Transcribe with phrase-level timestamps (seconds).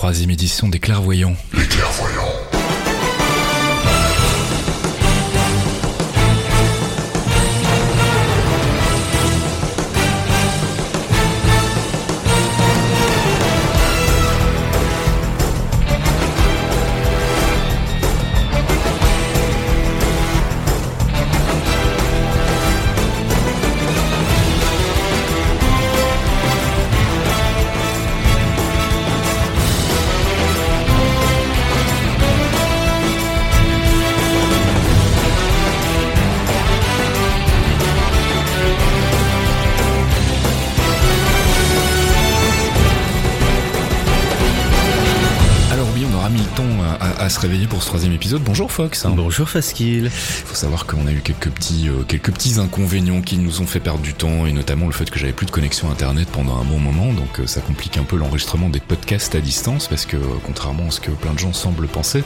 [0.00, 1.36] troisième édition des clairvoyants.
[47.90, 48.42] Troisième épisode.
[48.44, 49.04] Bonjour Fox.
[49.04, 50.04] Bonjour Faskil.
[50.04, 53.66] Il faut savoir qu'on a eu quelques petits, euh, quelques petits inconvénients qui nous ont
[53.66, 56.56] fait perdre du temps et notamment le fait que j'avais plus de connexion internet pendant
[56.56, 57.12] un bon moment.
[57.12, 60.16] Donc euh, ça complique un peu l'enregistrement des podcasts à distance parce que
[60.46, 62.22] contrairement à ce que plein de gens semblent penser,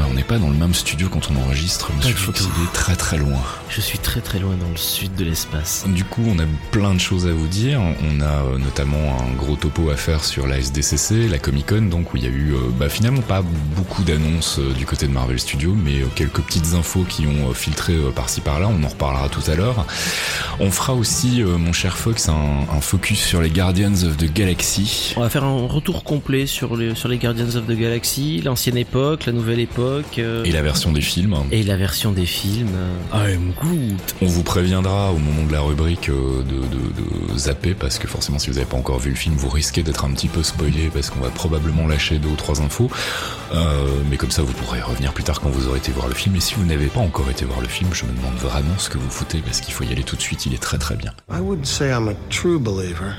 [0.00, 1.92] euh, on n'est pas dans le même studio quand on enregistre.
[1.96, 3.38] Monsieur Fox, il est très très loin.
[3.68, 5.84] Je suis très très loin dans le sud de l'espace.
[5.86, 7.80] Du coup, on a plein de choses à vous dire.
[7.80, 12.12] On a notamment un gros topo à faire sur la SDCC, la Comic Con, donc
[12.12, 13.44] où il y a eu bah, finalement pas
[13.76, 17.50] beaucoup d'annonces euh, du côté de Marvel Studios, mais euh, quelques petites infos qui ont
[17.50, 18.68] euh, filtré par-ci par-là.
[18.68, 19.86] On en reparlera tout à l'heure.
[20.60, 25.14] On fera aussi, mon cher Fox, un, focus sur les Guardians of the Galaxy.
[25.16, 28.76] On va faire un retour complet sur les, sur les Guardians of the Galaxy, l'ancienne
[28.76, 30.18] époque, la nouvelle époque.
[30.18, 31.36] Et la version des films.
[31.50, 32.76] Et la version des films.
[33.12, 34.00] I'm good.
[34.22, 38.38] On vous préviendra au moment de la rubrique de, de, de zapper, parce que forcément,
[38.38, 40.90] si vous n'avez pas encore vu le film, vous risquez d'être un petit peu spoilé,
[40.92, 42.90] parce qu'on va probablement lâcher deux ou trois infos.
[43.52, 46.14] Euh, mais comme ça, vous pourrez revenir plus tard quand vous aurez été voir le
[46.14, 46.36] film.
[46.36, 48.88] Et si vous n'avez pas encore été voir le film, je me demande vraiment ce
[48.88, 50.46] que vous foutez parce qu'il faut y aller tout de suite.
[50.46, 51.12] Il est très très bien.
[51.30, 53.16] I say I'm a true believer.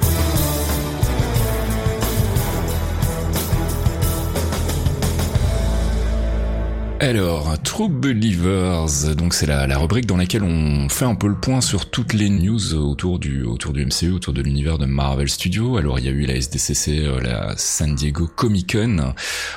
[7.05, 11.35] Alors, True Believers, donc c'est la, la, rubrique dans laquelle on fait un peu le
[11.35, 15.29] point sur toutes les news autour du autour du MCU, autour de l'univers de Marvel
[15.29, 15.77] Studios.
[15.77, 19.13] Alors il y a eu la SDCC, euh, la San Diego Comic Con.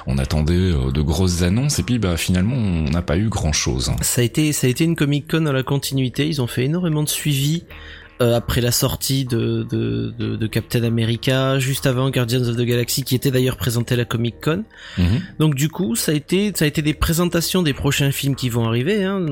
[0.07, 3.55] On attendait euh, de grosses annonces et puis bah finalement on n'a pas eu grand
[3.55, 3.93] chose.
[4.03, 6.29] Ça a été ça a été une Comic Con à la continuité.
[6.29, 7.65] Ils ont fait énormément de suivi.
[8.21, 12.63] Euh, après la sortie de, de, de, de, Captain America, juste avant Guardians of the
[12.63, 14.65] Galaxy, qui était d'ailleurs présenté à la Comic Con.
[14.97, 15.21] Mhm.
[15.39, 18.49] Donc du coup, ça a été ça a été des présentations des prochains films qui
[18.49, 19.25] vont arriver hein,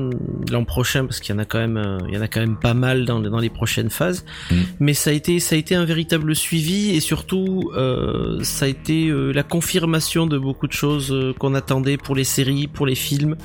[0.49, 2.39] l'an prochain, parce qu'il y en a quand même euh, il y en a quand
[2.39, 4.23] même pas mal dans, dans les prochaines phases.
[4.51, 4.65] Mhm.
[4.79, 8.67] Mais ça a été ça a été un véritable suivi et surtout euh, ça a
[8.69, 12.95] été euh, la confirmation de beaucoup de choses qu'on attendait pour les séries, pour les
[12.95, 13.35] films,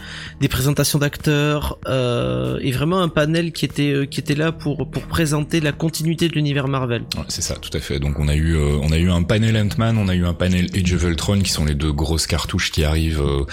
[0.41, 5.32] des présentations d'acteurs et vraiment un panel qui était qui était là pour pour présenter
[5.33, 7.05] la continuité de l'univers Marvel.
[7.29, 7.99] c'est ça, tout à fait.
[7.99, 10.35] Donc on a eu euh, on a eu un panel Ant-Man, on a eu un
[10.35, 13.45] panel Age of Ultron qui sont les deux grosses cartouches qui arrivent euh,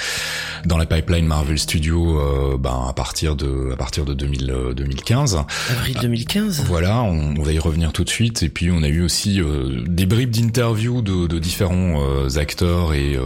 [0.65, 5.39] dans la pipeline Marvel Studios euh, ben à partir de à partir de 2000, 2015.
[5.69, 6.63] Avril 2015.
[6.67, 9.41] Voilà, on, va y revenir tout de suite et puis on a eu aussi
[9.87, 12.01] des bribes d'interviews de, de, différents
[12.35, 13.17] acteurs et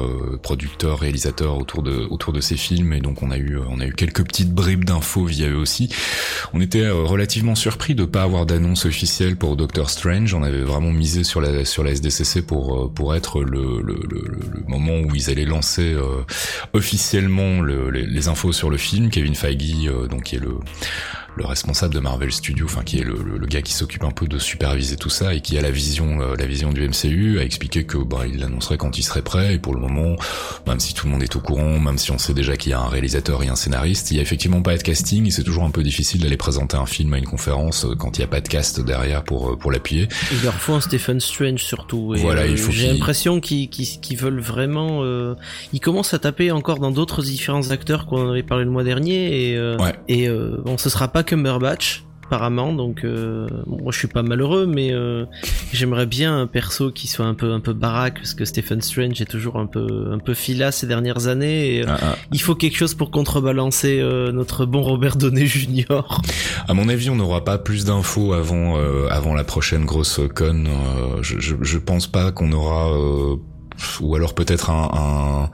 [0.41, 3.85] producteurs, réalisateurs autour de autour de ces films et donc on a eu on a
[3.85, 5.89] eu quelques petites bribes d'infos via eux aussi.
[6.53, 10.33] On était relativement surpris de pas avoir d'annonce officielle pour Doctor Strange.
[10.33, 13.95] On avait vraiment misé sur la sur la SDCC pour euh, pour être le, le,
[14.09, 14.21] le,
[14.53, 16.23] le moment où ils allaient lancer euh,
[16.73, 19.09] officiellement les, les, infos sur le film.
[19.09, 20.57] Kevin Feige, euh, donc qui est le
[21.35, 24.27] le responsable de Marvel Studios, enfin qui est le, le, gars qui s'occupe un peu
[24.27, 27.43] de superviser tout ça et qui a la vision, euh, la vision du MCU, a
[27.43, 29.55] expliqué que bah il l'annoncerait quand il serait prêt.
[29.55, 30.15] Et pour le moment,
[30.67, 32.73] même si tout le monde est au courant, même si on sait déjà qu'il y
[32.73, 35.43] a un réalisateur et un scénariste, il y a effectivement pas de casting et c'est
[35.43, 38.23] toujours un peu difficile d'aller présenter un film à une conférence euh, quand il y
[38.23, 40.07] a pas de cast derrière pour euh, pour l'appuyer.
[40.31, 42.13] Il leur faut un Stephen Strange surtout.
[42.15, 42.71] Et voilà, il faut.
[42.71, 44.99] J'ai l'impression qu'ils qu'ils veulent vraiment.
[45.03, 45.35] Euh,
[45.71, 49.51] ils commencent à taper encore dans d'autres différents acteurs qu'on avait parlé le mois dernier
[49.51, 49.93] et ouais.
[50.07, 52.03] et bon, ce sera pas Cumberbatch
[52.33, 55.25] apparemment donc euh, moi je suis pas malheureux mais euh,
[55.71, 59.21] j'aimerais bien un perso qui soit un peu un peu baraque parce que Stephen Strange
[59.21, 62.15] est toujours un peu un peu filas ces dernières années et, euh, ah, ah.
[62.31, 64.01] il faut quelque chose pour contrebalancer
[64.33, 66.01] notre bon Robert Downey Jr.
[66.67, 68.77] À mon avis on n'aura pas plus d'infos avant
[69.09, 70.63] avant la prochaine grosse con
[71.21, 72.89] je, je, je pense pas qu'on aura
[74.01, 75.49] ou alors peut-être un, un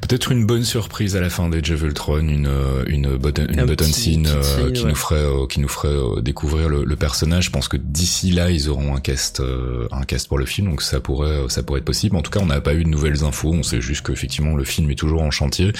[0.00, 2.48] peut-être une bonne surprise à la fin des of Ultron, une
[2.86, 6.68] une, button, une button scene, euh, qui, nous ferait, euh, qui nous ferait euh, découvrir
[6.68, 7.46] le, le, personnage.
[7.46, 9.42] Je pense que d'ici là, ils auront un cast
[9.90, 12.16] un cast pour le film, donc ça pourrait ça pourrait être possible.
[12.16, 13.52] En tout cas, on n'a pas eu de nouvelles infos.
[13.52, 15.72] On sait juste qu'effectivement le film est toujours en chantier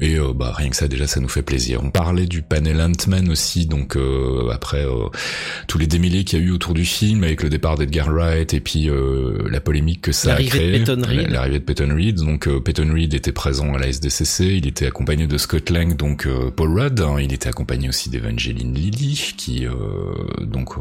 [0.00, 1.80] et bah rien que ça déjà ça nous fait plaisir.
[1.82, 3.96] On parlait du panel Ant-Man aussi, donc
[4.52, 4.84] après
[5.66, 8.54] tous les démêlés qu'il y a eu autour du film avec le départ d'Edgar Wright
[8.54, 8.88] et puis
[9.48, 10.84] la polémique que ça a créé.
[11.08, 12.16] L'arrivée de Peyton Reed.
[12.16, 14.56] Donc Peyton Reed était présent à la SDCC.
[14.56, 17.00] Il était accompagné de Scott Lang, donc Paul Rudd.
[17.00, 17.16] Hein.
[17.20, 19.66] il était accompagné aussi d'Evangeline Lilly, qui
[20.40, 20.74] donc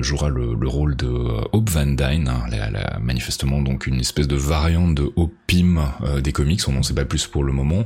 [0.00, 1.08] jouera le, le, rôle de
[1.52, 5.80] Hope Van Dyne, hein, la, la, manifestement donc une espèce de variante de Hope Pym
[6.22, 6.60] des comics.
[6.68, 7.84] On n'en sait pas plus pour le moment.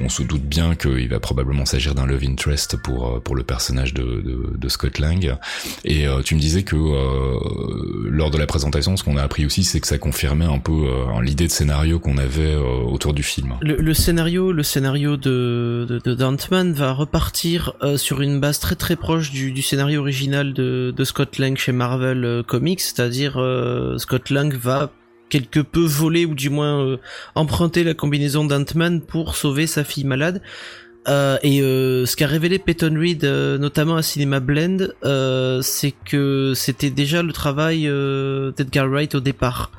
[0.00, 3.94] On se doute bien qu'il va probablement s'agir d'un love interest pour pour le personnage
[3.94, 5.36] de, de, de Scott Lang.
[5.84, 6.76] Et tu me disais que
[8.08, 10.72] lors de la présentation, ce qu'on a appris aussi, c'est que ça confirmait un peu
[10.72, 13.54] euh, l'idée de scénario qu'on avait euh, autour du film.
[13.60, 18.76] Le, scénario, le scénario de, de, de Dantman va repartir euh, sur une base très
[18.76, 23.32] très proche du, scénario original de, Scott Lang chez Marvel Comics, c'est-à-dire
[23.98, 24.90] Scott Lang va
[25.28, 26.98] quelque peu voler ou du moins
[27.34, 30.40] emprunter la combinaison d'Ant-Man pour sauver sa fille malade.
[31.06, 34.88] Euh, et euh, ce qu'a révélé Peyton Reed, euh, notamment à Cinema Blend,
[35.62, 39.70] c'est que c'était déjà le travail d'Edgar Wright au départ.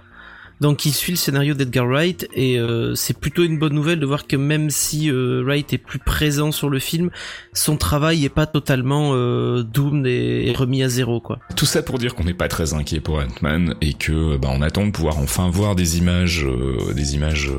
[0.62, 4.06] Donc il suit le scénario d'Edgar Wright et euh, c'est plutôt une bonne nouvelle de
[4.06, 7.10] voir que même si euh, Wright est plus présent sur le film,
[7.54, 11.40] son travail est pas totalement euh, doomed et, remis à zéro quoi.
[11.58, 14.62] Tout ça pour dire qu'on n'est pas très inquiet pour Ant-Man et que bah, on
[14.62, 17.52] attend de pouvoir enfin voir des images, euh, des images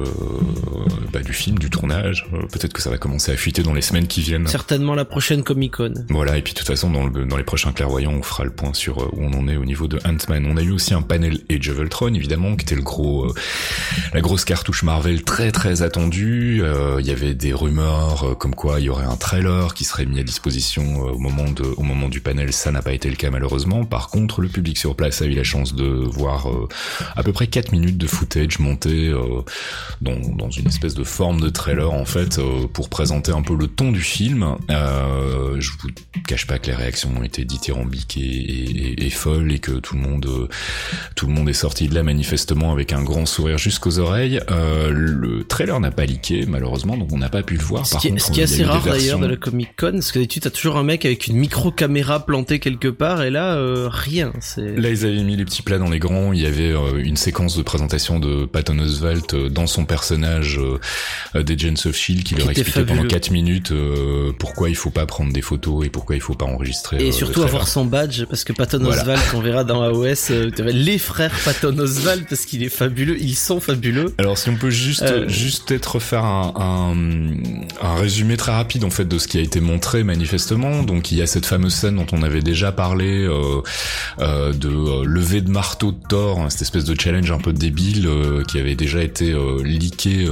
[1.13, 2.27] bah, du film, du tournage.
[2.51, 4.47] Peut-être que ça va commencer à fuiter dans les semaines qui viennent.
[4.47, 5.93] Certainement la prochaine Comic Con.
[6.09, 8.73] Voilà et puis de toute façon dans, dans les prochains clairvoyants on fera le point
[8.73, 10.47] sur où on en est au niveau de Ant-Man.
[10.47, 13.35] On a eu aussi un panel Age of Ultron évidemment qui était le gros, euh,
[14.15, 16.61] la grosse cartouche Marvel très très attendue.
[16.63, 19.85] Euh, il y avait des rumeurs euh, comme quoi il y aurait un trailer qui
[19.85, 22.53] serait mis à disposition au moment du panel.
[22.53, 23.85] Ça n'a pas été le cas malheureusement.
[23.85, 26.49] Par contre, le public sur place a eu la chance de voir
[27.17, 29.13] à peu près 4 minutes de footage monté
[30.01, 32.41] dans, une espèce de forme de trailer en fait
[32.73, 34.57] pour présenter un peu le ton du film.
[34.69, 35.89] je vous
[36.29, 39.97] cache pas que les réactions ont été dithyrambiques et, et, et, folles et que tout
[39.97, 40.49] le monde,
[41.17, 44.41] tout le monde est sorti de là manifestement avec un grand sourire jusqu'aux oreilles.
[44.51, 47.87] Euh, le trailer n'a pas leaké malheureusement, donc on n'a pas pu le voir.
[47.87, 50.41] Ce, qui, ce qui est assez rare d'ailleurs de la Comic Con, parce que tu
[50.45, 54.33] as toujours un mec avec une micro caméra plantée quelque part, et là euh, rien.
[54.59, 56.33] Là ils avaient mis les petits plats dans les grands.
[56.33, 60.61] Il y avait euh, une séquence de présentation de Patton Oswalt dans son personnage
[61.35, 63.73] des Agents of Shield qui, leur expliquait pendant 4 minutes
[64.39, 67.05] pourquoi il faut pas prendre des photos et pourquoi il faut pas enregistrer.
[67.07, 71.35] Et surtout avoir son badge parce que Patton Oswalt, on verra dans AOS, les frères
[71.45, 74.15] Patton Oswalt parce qu'il est fabuleux, ils sont fabuleux.
[74.19, 78.85] Alors si on peut juste euh, juste être faire un, un, un, résumé très rapide
[78.85, 80.83] en fait de ce qui a été montré manifestement.
[80.83, 83.61] Donc il y a cette fameuse scène dont on avait déjà parlé euh,
[84.21, 87.53] euh, de euh, lever de marteau de Thor, hein, cette espèce de challenge un peu
[87.53, 89.35] débile euh, qui avait déjà été
[89.65, 90.27] leaké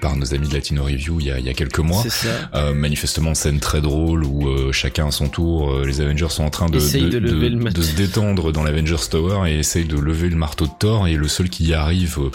[0.00, 2.04] par nos amis de Latino Review il y a, il y a quelques mois.
[2.08, 2.72] Ça.
[2.72, 6.78] manifestement scène très drôle où chacun à son tour, les Avengers sont en train de,
[6.78, 10.72] de, de, de se détendre dans l'Avengers Tower et essayent de lever le marteau de
[10.78, 12.30] Thor et le seul qui y arrive euh,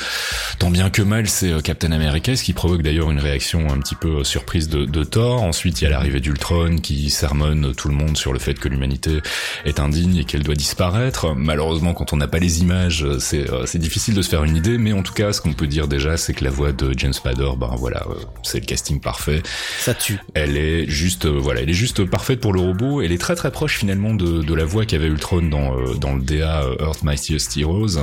[0.59, 3.79] tant bien que mal, c'est euh, Captain America, ce qui provoque d'ailleurs une réaction un
[3.79, 5.41] petit peu euh, surprise de, de Thor.
[5.41, 8.69] Ensuite, il y a l'arrivée d'Ultron qui sermonne tout le monde sur le fait que
[8.69, 9.21] l'humanité
[9.65, 11.35] est indigne et qu'elle doit disparaître.
[11.35, 14.77] Malheureusement, quand on n'a pas les images, c'est c'est difficile de se faire une idée,
[14.77, 17.13] mais en tout cas, ce qu'on peut dire déjà, c'est que la voix de James
[17.13, 18.05] Spader, ben voilà,
[18.43, 19.41] c'est le casting parfait.
[19.79, 20.19] Ça tue.
[20.33, 23.01] Elle est juste, voilà, elle est juste parfaite pour le robot.
[23.01, 26.21] Elle est très très proche finalement de, de la voix qu'avait Ultron dans dans le
[26.21, 27.99] DA Earth Mightiest Heroes.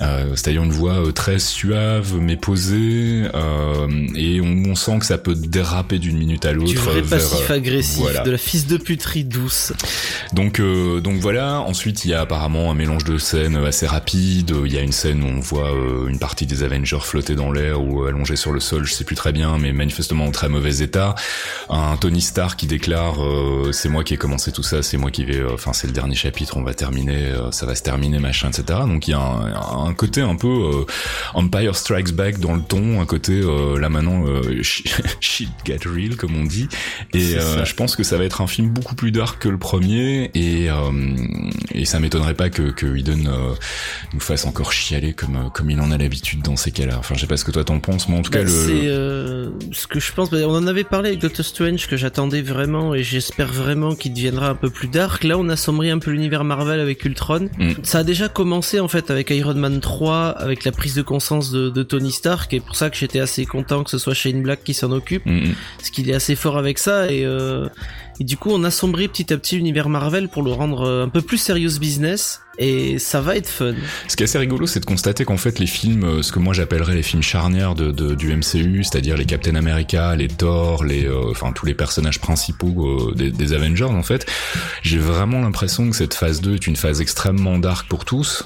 [0.00, 5.06] Euh, c'est-à-dire une voix euh, très suave mais posée euh, et on, on, sent que
[5.06, 6.70] ça peut déraper d'une minute à l'autre.
[6.70, 9.72] Du vrai passif agressif, de la fils de puterie douce.
[10.32, 11.60] Donc donc voilà.
[11.60, 14.52] Ensuite il y a apparemment un mélange de scènes assez rapide.
[14.64, 15.70] Il y a une scène où on voit
[16.08, 19.16] une partie des Avengers flotter dans l'air ou allongés sur le sol, je sais plus
[19.16, 21.14] très bien, mais manifestement en très mauvais état.
[21.68, 23.16] Un Tony Stark qui déclare
[23.70, 26.16] c'est moi qui ai commencé tout ça, c'est moi qui vais, enfin c'est le dernier
[26.16, 28.80] chapitre, on va terminer, ça va se terminer machin, etc.
[28.86, 30.84] Donc il y a un, un côté un peu euh,
[31.34, 34.62] Empire Strikes Back dans le ton, un côté euh, là maintenant euh,
[35.20, 36.68] shit get real comme on dit.
[37.12, 40.30] Et je pense que ça va être un film beaucoup plus dark que le premier
[40.34, 40.68] et
[41.72, 43.30] et ça m'étonnerait pas que que Whedon
[44.12, 46.96] nous fasse encore chialer comme comme il en a l'habitude dans ces cas-là.
[46.98, 48.88] Enfin, je sais pas ce que toi t'en penses, mais en tout cas bah, c'est
[49.72, 50.32] ce que je pense.
[50.32, 54.48] On en avait parlé avec Doctor Strange que j'attendais vraiment et j'espère vraiment qu'il deviendra
[54.48, 55.24] un peu plus dark.
[55.24, 57.48] Là, on assombrit un peu l'univers Marvel avec Ultron.
[57.58, 57.72] Mm.
[57.82, 61.50] Ça a déjà commencé en fait avec Iron Man 3 avec la prise de conscience
[61.50, 64.42] de, de, Tony Stark et pour ça que j'étais assez content que ce soit Shane
[64.42, 65.54] Black qui s'en occupe, mm, mm.
[65.78, 67.68] parce qu'il est assez fort avec ça et euh,
[68.20, 71.22] Et du coup, on assombrit petit à petit l'univers Marvel pour le rendre un peu
[71.22, 73.74] plus serious business et ça va être fun.
[74.08, 76.38] Ce qui est assez rigolo, c'est de constater qu'en fait les films, euh, ce que
[76.38, 80.84] moi j'appellerais les films charnières de, de, du MCU, c'est-à-dire les Captain America, les Thor,
[80.84, 84.26] les, euh, enfin tous les personnages principaux euh, des, des, Avengers, en fait,
[84.82, 88.44] j'ai vraiment l'impression que cette phase 2 est une phase extrêmement dark pour tous.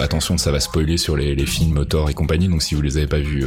[0.00, 2.96] attention, ça va spoiler sur les, les, films Thor et compagnie, donc si vous les
[2.96, 3.44] avez pas vus,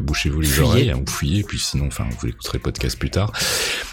[0.00, 3.32] bouchez-vous les oreilles, hein, ou fuyez, puis sinon, enfin vous écouterez le podcast plus tard.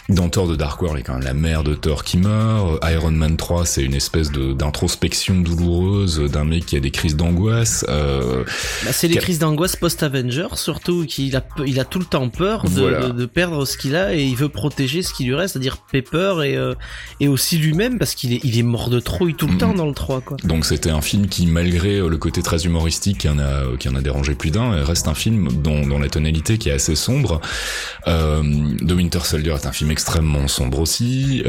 [0.09, 2.17] Dans Thor de Dark World, il y a quand même la mère de Thor qui
[2.17, 2.79] meurt.
[2.89, 7.85] Iron Man 3, c'est une espèce d'introspection douloureuse d'un mec qui a des crises d'angoisse.
[7.89, 8.43] Euh,
[8.85, 12.63] bah, c'est les crises d'angoisse post-Avenger, surtout qu'il a, il a tout le temps peur
[12.63, 15.77] de, de, perdre ce qu'il a et il veut protéger ce qui lui reste, c'est-à-dire
[15.77, 16.73] Pepper et, euh,
[17.19, 19.85] et aussi lui-même parce qu'il est, il est mort de trouille tout le temps dans
[19.85, 20.21] le 3.
[20.21, 20.37] Quoi.
[20.43, 23.89] Donc c'était un film qui, malgré euh, le côté très humoristique qui en a, qui
[23.89, 26.95] en a dérangé plus d'un, reste un film dont, dont la tonalité qui est assez
[26.95, 27.41] sombre.
[28.07, 28.43] Euh,
[28.85, 31.43] The Winter Soldier est un film extrêmement sombre aussi.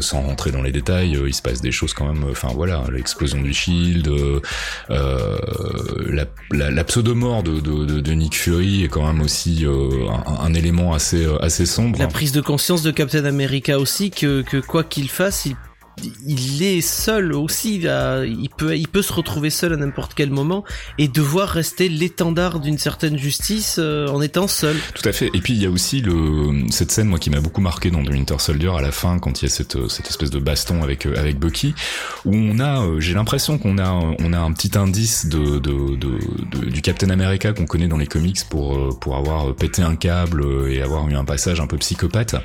[0.00, 2.24] Sans rentrer dans les détails, il se passe des choses quand même.
[2.30, 4.40] Enfin voilà, l'explosion du Shield, euh,
[4.90, 5.38] euh,
[6.50, 11.26] la, la, pseudo-mort de, Nick Fury est quand même aussi euh, un, un, élément assez
[11.40, 11.98] assez sombre.
[11.98, 15.56] La prise de conscience de Captain America aussi que, que quoi qu'il fasse, il
[16.26, 20.64] il est seul aussi, il peut, il peut se retrouver seul à n'importe quel moment
[20.98, 24.76] et devoir rester l'étendard d'une certaine justice euh, en étant seul.
[24.94, 25.30] Tout à fait.
[25.32, 28.04] Et puis il y a aussi le, cette scène moi qui m'a beaucoup marqué dans
[28.04, 30.82] The Winter Soldier à la fin quand il y a cette, cette espèce de baston
[30.82, 31.74] avec euh, avec Bucky
[32.24, 35.96] où on a, euh, j'ai l'impression qu'on a, on a un petit indice de, de,
[35.96, 40.44] de, du Captain America qu'on connaît dans les comics pour pour avoir pété un câble
[40.68, 42.36] et avoir eu un passage un peu psychopathe.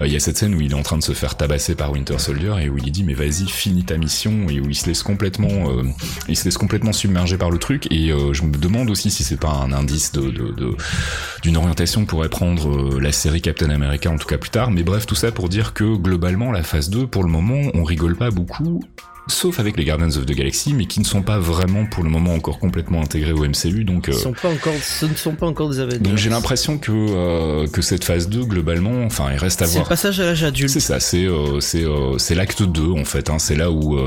[0.00, 1.90] Il y a cette scène où il est en train de se faire tabasser par
[1.92, 4.86] Winter Soldier et où il dit mais vas-y finis ta mission et où il se
[4.86, 5.82] laisse complètement euh,
[6.28, 9.24] il se laisse complètement submerger par le truc et euh, je me demande aussi si
[9.24, 10.32] c'est pas un indice de
[11.42, 14.70] d'une orientation que pourrait prendre euh, la série Captain America en tout cas plus tard
[14.70, 17.84] mais bref tout ça pour dire que globalement la phase 2 pour le moment on
[17.84, 18.82] rigole pas beaucoup
[19.26, 22.10] sauf avec les Guardians of the Galaxy, mais qui ne sont pas vraiment pour le
[22.10, 23.84] moment encore complètement intégrés au MCU.
[23.84, 25.98] Donc, euh, sont pas encore, ce ne sont pas encore des Avengers.
[25.98, 29.72] Donc j'ai l'impression que euh, que cette phase 2 globalement, enfin, il reste à voir.
[29.72, 30.70] C'est le passage à l'âge adulte.
[30.70, 31.84] C'est ça, c'est euh, c'est
[32.18, 33.30] c'est l'acte 2 en fait.
[33.30, 33.98] Hein, c'est là où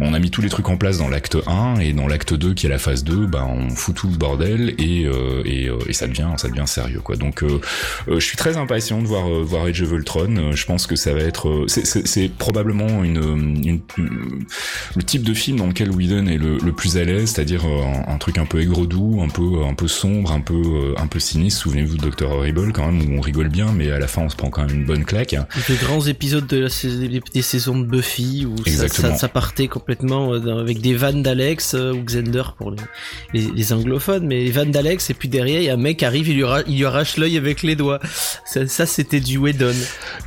[0.00, 2.54] on a mis tous les trucs en place dans l'acte 1 et dans l'acte 2
[2.54, 5.04] qui est la phase 2, bah on fout tout le bordel et
[5.44, 7.16] et, et ça devient ça devient sérieux quoi.
[7.16, 7.44] Donc
[8.08, 10.52] je suis très impatient de voir voir Age of Ultron.
[10.52, 13.80] je pense que ça va être c'est probablement une, une
[14.96, 18.18] le type de film dans lequel Whedon est le, plus à l'aise, c'est-à-dire euh, un,
[18.18, 21.62] truc un peu aigre-doux, un peu un peu sombre, un peu euh, un peu sinistre.
[21.62, 24.28] Souvenez-vous de Dr Horrible quand même où on rigole bien, mais à la fin on
[24.28, 25.36] se prend quand même une bonne claque.
[25.68, 26.68] Les grands épisodes de la,
[27.32, 32.02] des saisons de Buffy où ça, ça, partait complètement euh, avec des vannes d'Alex ou
[32.02, 32.72] Xander pour
[33.32, 35.98] les, les, anglophones, mais les vannes d'Alex et puis derrière il y a un mec
[35.98, 38.00] qui arrive, il lui, il lui arrache l'œil avec les doigts.
[38.44, 39.74] Ça, ça c'était du Whedon.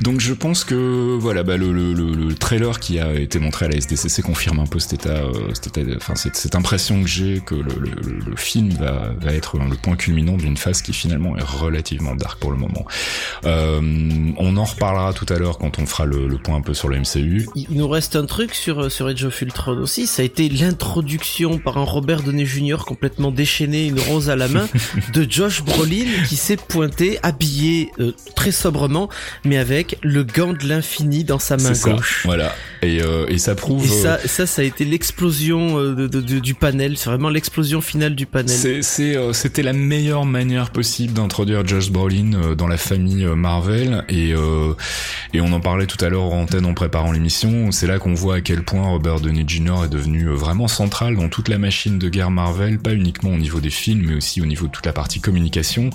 [0.00, 3.68] Donc je pense que voilà bah, le, le, le, trailer qui a été montré à
[3.68, 7.02] la SDC c'est confirme un peu cet état, euh, cet état enfin cette, cette, impression
[7.02, 10.82] que j'ai que le, le, le, film va, va être le point culminant d'une phase
[10.82, 12.84] qui finalement est relativement dark pour le moment.
[13.44, 13.80] Euh,
[14.36, 16.98] on en reparlera tout à l'heure quand on fera le, point un peu sur le
[16.98, 17.48] MCU.
[17.54, 21.58] Il nous reste un truc sur sur Age of Ultron aussi, ça a été l'introduction
[21.58, 22.78] par un Robert Downey Jr.
[22.86, 24.68] complètement déchaîné, une rose à la main,
[25.12, 29.08] de Josh Brolin qui s'est pointé habillé euh, très sobrement,
[29.44, 32.22] mais avec le gant de l'infini dans sa main gauche.
[32.24, 32.54] voilà.
[32.82, 36.54] Et, euh, et ça prouve ça, ça, ça a été l'explosion euh, de, de, du
[36.54, 36.96] panel.
[36.96, 38.56] C'est vraiment l'explosion finale du panel.
[39.00, 44.04] Euh, c'était la meilleure manière possible d'introduire Josh Brolin euh, dans la famille Marvel.
[44.08, 44.34] Et,
[45.34, 47.72] et on en parlait tout à l'heure en antenne en préparant l'émission.
[47.72, 49.84] C'est là qu'on voit à quel point Robert Downey Jr.
[49.84, 53.60] est devenu vraiment central dans toute la machine de guerre Marvel, pas uniquement au niveau
[53.60, 55.90] des films, mais aussi au niveau de toute la partie communication.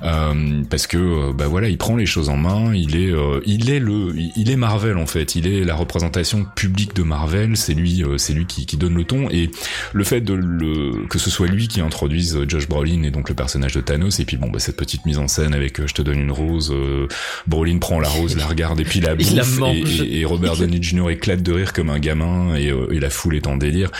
[0.00, 2.74] parce que, bah voilà, il prend les choses en main.
[2.74, 3.12] Il est,
[3.46, 5.34] il est le, il est Marvel en fait.
[5.34, 6.21] Il est la représentation
[6.54, 9.28] publique de Marvel c'est lui, euh, c'est lui qui, qui, donne le ton.
[9.30, 9.50] Et
[9.92, 13.28] le fait de le, que ce soit lui qui introduise euh, Josh Brolin et donc
[13.28, 15.86] le personnage de Thanos, et puis bon, bah, cette petite mise en scène avec euh,
[15.86, 16.74] je te donne une rose,
[17.46, 19.60] Brolin prend la rose, la regarde et puis la bouffe,
[20.04, 21.10] et, Robert Downey Jr.
[21.10, 23.90] éclate de rire comme un gamin et, et la foule est en délire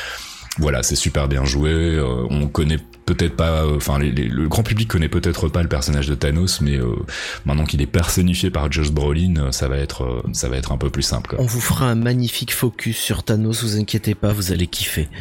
[0.58, 1.98] voilà, c'est super bien joué.
[2.28, 6.14] on connaît peut-être pas, euh, enfin le grand public connaît peut-être pas le personnage de
[6.14, 6.96] Thanos, mais euh,
[7.44, 10.78] maintenant qu'il est personnifié par Josh Brolin, euh, ça va être, ça va être un
[10.78, 11.36] peu plus simple.
[11.38, 15.08] On vous fera un magnifique focus sur Thanos, vous inquiétez pas, vous allez kiffer.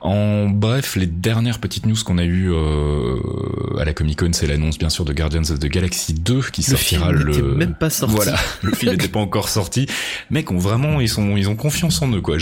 [0.00, 2.52] En bref, les dernières petites news qu'on a eues
[3.80, 6.62] à la Comic Con, c'est l'annonce bien sûr de Guardians of the Galaxy 2 qui
[6.62, 7.32] sortira le.
[7.32, 8.14] Film même pas sorti.
[8.14, 9.86] Voilà, le film n'était pas encore sorti.
[10.30, 12.36] Mec, ont vraiment, ils sont, ils ont confiance en eux quoi.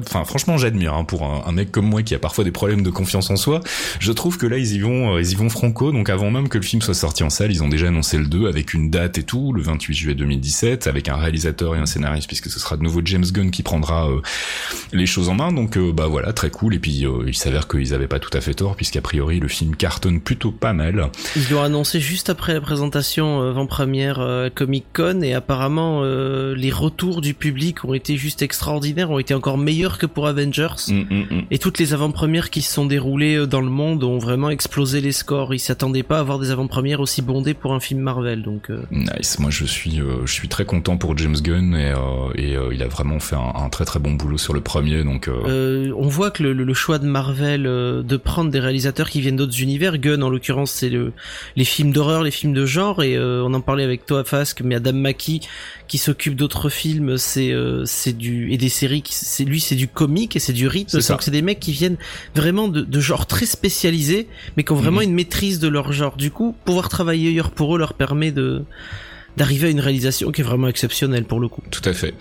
[0.00, 2.82] Enfin, franchement, j'admire hein, pour un, un, mec comme moi qui a parfois des problèmes
[2.82, 3.62] de confiance en soi.
[4.00, 5.92] Je trouve que là, ils y vont, ils y vont franco.
[5.92, 8.26] Donc avant même que le film soit sorti en salle, ils ont déjà annoncé le
[8.26, 11.86] 2 avec une date et tout, le 28 juillet 2017, avec un réalisateur et un
[11.86, 14.20] scénariste puisque ce sera de nouveau James Gunn qui prendra euh,
[14.92, 15.52] les choses en main.
[15.52, 16.74] Donc euh, bah voilà, très cool.
[16.74, 19.48] Et puis euh, il s'avère qu'ils avaient pas tout à fait tort puisqu'a priori le
[19.48, 21.10] film cartonne plutôt pas mal.
[21.36, 27.34] Ils l'ont annoncé juste après la présentation avant-première Comic Con et apparemment les retours du
[27.34, 30.68] public ont été juste extraordinaires, ont été encore meilleurs que pour Avengers.
[30.88, 31.42] Mm, mm, mm.
[31.50, 35.12] Et toutes les avant-premières qui se sont déroulées dans le monde ont vraiment explosé les
[35.12, 35.54] scores.
[35.54, 38.42] Ils s'attendaient pas à avoir des avant-premières aussi bondées pour un film Marvel.
[38.42, 39.38] Donc nice.
[39.38, 41.92] Moi je suis je suis très content pour James Gunn et,
[42.36, 45.04] et il a vraiment fait un, un, très très bon boulot sur le premier.
[45.04, 49.36] Donc on voit que le, le, choix de Marvel de prendre des réalisateurs qui viennent
[49.36, 51.12] d'autres univers, Gunn en l'occurrence c'est le,
[51.56, 54.76] les films d'horreur, les films de genre et on en parlait avec toi Fask, mais
[54.76, 55.40] Adam Mackie
[55.90, 57.52] qui s'occupe d'autres films, c'est
[57.84, 61.00] c'est du et des séries, c'est lui c'est du comique et c'est du rythme.
[61.00, 61.96] Donc c'est des mecs qui viennent
[62.36, 65.08] vraiment de, de genre très spécialisés, mais qui ont vraiment mhm.
[65.08, 66.16] une maîtrise de leur genre.
[66.16, 68.62] Du coup, pouvoir travailler ailleurs pour eux leur permet de
[69.36, 71.62] d'arriver à une réalisation qui est vraiment exceptionnelle pour le coup.
[71.70, 72.14] Tout à fait.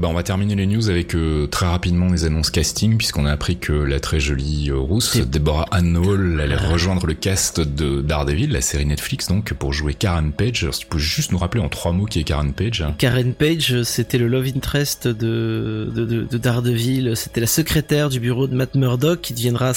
[0.00, 3.32] Bah, on va terminer les news avec euh, très rapidement les annonces casting puisqu'on a
[3.32, 8.00] appris que la très jolie euh, rousse Deborah Ann Hall allait rejoindre le cast de
[8.00, 10.62] Daredevil, la série Netflix donc pour jouer Karen Page.
[10.62, 12.84] Alors, si tu peux juste nous rappeler en trois mots qui est Karen Page.
[12.98, 18.20] Karen Page, c'était le love interest de, de, de, de Daredevil, c'était la secrétaire du
[18.20, 19.72] bureau de Matt Murdock qui deviendra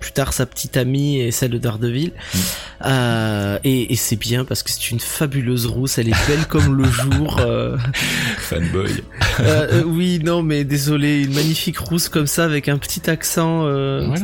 [0.00, 2.10] plus tard sa petite amie et celle de Daredevil.
[2.10, 2.38] Mm.
[2.86, 6.74] Euh, et, et c'est bien parce que c'est une fabuleuse rousse, elle est belle comme
[6.76, 7.38] le jour.
[7.40, 7.76] Euh...
[8.38, 9.04] Fanboy.
[9.40, 13.64] Euh, oui, non, mais désolé, une magnifique rousse comme ça avec un petit accent.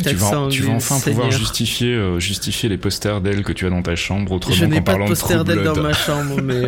[0.02, 3.82] Tu, vas, tu vas enfin pouvoir justifier, justifier les posters d'elle que tu as dans
[3.82, 6.62] ta chambre autrement Je n'ai pas de poster d'elle dans ma chambre, mais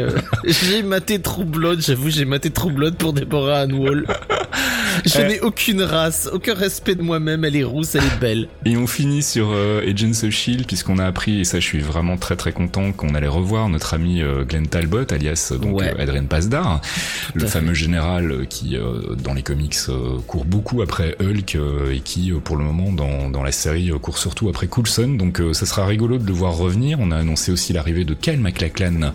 [0.44, 4.06] j'ai maté True Blood, j'avoue, j'ai maté True Blood pour Deborah Ann Wall.
[5.04, 8.48] Je n'ai aucune race, aucun respect de moi-même, elle est rousse, elle est belle.
[8.64, 11.78] Et on finit sur euh, Agents of Shield puisqu'on a appris et ça je suis
[11.78, 15.95] vraiment très très content qu'on allait revoir notre ami euh, Glenn Talbot alias donc euh,
[16.00, 16.81] Adrien Pasdar,
[17.33, 18.76] le fameux général qui
[19.23, 19.76] dans les comics
[20.26, 21.56] court beaucoup après Hulk
[21.93, 25.15] et qui pour le moment dans, dans la série court surtout après Coulson.
[25.17, 26.99] Donc ça sera rigolo de le voir revenir.
[27.00, 29.13] On a annoncé aussi l'arrivée de Kyle MacLachlan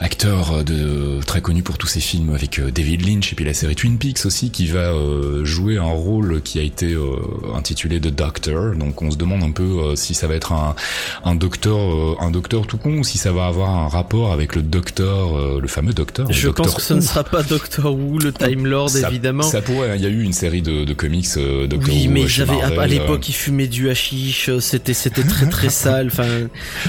[0.00, 3.54] acteur de très connu pour tous ses films avec euh, David Lynch et puis la
[3.54, 7.16] série Twin Peaks aussi qui va euh, jouer un rôle qui a été euh,
[7.54, 8.76] intitulé The Doctor.
[8.76, 10.76] Donc on se demande un peu si ça va être un,
[11.24, 11.78] un docteur
[12.20, 15.68] un docteur tout con ou si ça va avoir un rapport avec le docteur le
[15.68, 16.30] fameux docteur.
[16.30, 19.42] Je pense que ce ne sera pas Doctor Who le Time Lord évidemment.
[19.42, 19.96] Ça pourrait.
[19.96, 22.12] Il y a eu une série de, de comics Doctor oui, Who.
[22.12, 24.50] mais j'avais à, l'époque il fumait du hashish.
[24.60, 26.08] C'était c'était très très sale.
[26.08, 26.28] Enfin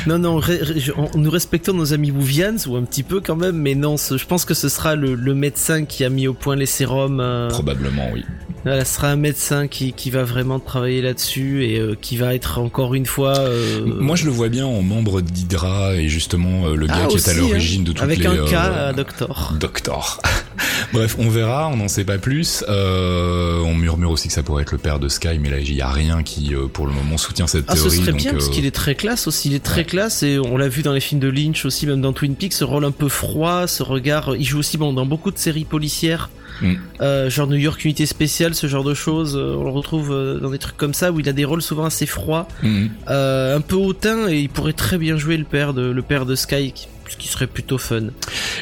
[0.06, 0.40] non non
[1.16, 4.46] nous respectons nos amis Wouvians ou un petit peu quand même, mais non, je pense
[4.46, 7.20] que ce sera le, médecin qui a mis au point les sérums.
[7.20, 8.26] Euh, Probablement, oui.
[8.64, 12.36] Voilà, ce sera un médecin qui, qui va vraiment travailler là-dessus et euh, qui va
[12.36, 13.38] être encore une fois.
[13.38, 17.18] Euh, Moi, je le vois bien en membre d'Hydra et justement le gars ah, qui
[17.18, 18.28] est à l'origine de toutes Avec les.
[18.28, 19.54] Avec un cas, Doctor.
[19.60, 20.22] Doctor.
[20.94, 22.64] Bref, on verra, on n'en sait pas plus.
[23.90, 25.90] Murmure aussi que ça pourrait être le père de Sky, mais là, il y a
[25.90, 27.90] rien qui, pour le moment, soutient cette ah, théorie.
[27.90, 29.50] Ce serait donc, bien parce qu'il est très classe aussi.
[29.50, 32.02] Il est très classe et on l'a vu dans les films de Lynch aussi, même
[32.02, 34.36] dans Twin Peaks, ce rôle un peu froid, ce regard.
[34.36, 36.30] Il joue aussi bon dans beaucoup de séries policières,
[36.62, 36.74] mm.
[37.02, 39.36] euh, genre New York Unité Spéciale, ce genre de choses.
[39.36, 41.62] Euh, on le retrouve euh, dans des trucs comme ça où il a des rôles
[41.62, 42.88] souvent assez froids, mm.
[43.08, 46.36] un peu hautain et il pourrait très bien jouer le père de le père de
[46.36, 46.74] Sky
[47.10, 48.08] ce qui serait plutôt fun.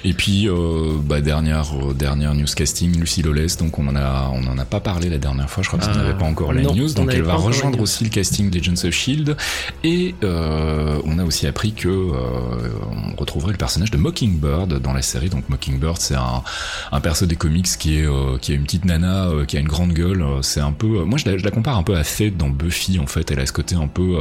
[0.04, 4.46] Et puis euh, bah, dernière euh, dernière newscasting Lucie Loles donc on en a on
[4.48, 5.64] en a pas parlé la dernière fois.
[5.64, 6.94] Je crois parce qu'on n'avait pas encore la news.
[6.94, 9.38] donc elle va rejoindre aussi le casting des Agents of Shield
[9.84, 12.70] et euh, on a aussi appris que euh,
[13.14, 15.30] on retrouverait le personnage de Mockingbird dans la série.
[15.30, 16.44] Donc Mockingbird c'est un
[16.92, 19.60] un perso des comics qui est euh, qui a une petite nana euh, qui a
[19.60, 20.26] une grande gueule.
[20.42, 23.00] C'est un peu moi je la, je la, compare un peu à Fate dans Buffy
[23.00, 23.30] en fait.
[23.32, 24.16] Elle a ce côté un peu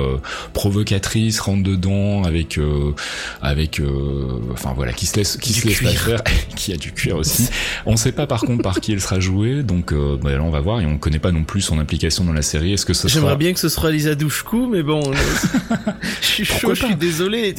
[0.53, 2.59] provocatrice rentre dedans avec
[3.43, 3.81] avec
[4.53, 6.23] enfin voilà, qui se laisse, qui se laisse pas faire,
[6.57, 7.49] qui a du cuir aussi.
[7.87, 10.51] on sait pas par contre par qui elle sera jouée, donc euh, bah, là on
[10.51, 12.73] va voir et on connaît pas non plus son implication dans la série.
[12.73, 15.03] Est-ce que ce J'aimerais bien que ce soit Lisa Douchkou, mais bon,
[16.21, 17.55] je suis chaud, je suis désolé.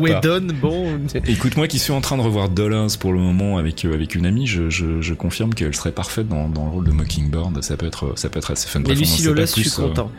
[0.00, 1.00] Whedon, bon.
[1.26, 4.26] Écoute-moi, qui suis en train de revoir Dollars pour le moment avec euh, avec une
[4.26, 7.62] amie, je, je, je confirme qu'elle serait parfaite dans, dans le rôle de Mockingbird.
[7.62, 8.80] Ça peut être ça peut être assez fun.
[8.86, 10.10] Mais Lucie Lola, je suis content.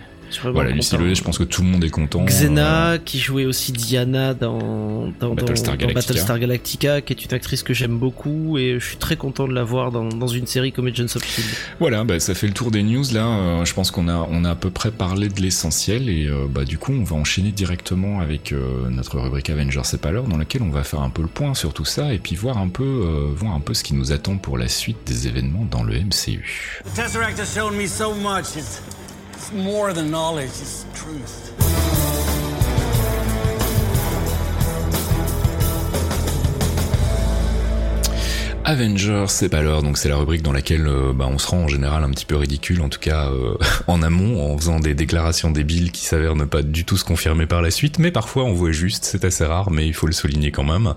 [0.44, 2.24] Voilà, Lucy Lewis, je pense que tout le monde est content.
[2.26, 5.78] Xena, qui jouait aussi Diana dans, dans, Battlestar,
[6.40, 7.02] Galactica.
[7.02, 9.92] qui est une actrice que j'aime beaucoup et je suis très content de la voir
[9.92, 11.50] dans, dans une série comme Agents of Shield.
[11.80, 13.64] Voilà, bah, ça fait le tour des news là.
[13.64, 16.78] je pense qu'on a on a à peu près parlé de l'essentiel et bah du
[16.78, 18.54] coup on va enchaîner directement avec
[18.90, 21.54] notre rubrique Avengers c'est pas l'heure dans laquelle on va faire un peu le point
[21.54, 22.84] sur tout ça et puis voir un peu
[23.36, 26.82] voir un peu ce qui nous attend pour la suite des événements dans le MCU.
[26.96, 27.08] The
[29.40, 32.29] It's more than knowledge, it's truth.
[38.70, 41.64] Avengers, c'est pas l'heure, donc c'est la rubrique dans laquelle euh, bah, on se rend
[41.64, 43.56] en général un petit peu ridicule, en tout cas euh,
[43.88, 47.48] en amont, en faisant des déclarations débiles qui s'avèrent ne pas du tout se confirmer
[47.48, 50.12] par la suite, mais parfois on voit juste, c'est assez rare, mais il faut le
[50.12, 50.94] souligner quand même.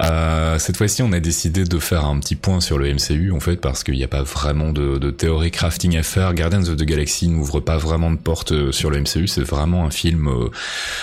[0.00, 3.38] Euh, cette fois-ci, on a décidé de faire un petit point sur le MCU, en
[3.38, 6.34] fait, parce qu'il n'y a pas vraiment de, de, théorie crafting à faire.
[6.34, 9.90] Guardians of the Galaxy n'ouvre pas vraiment de porte sur le MCU, c'est vraiment un
[9.92, 10.28] film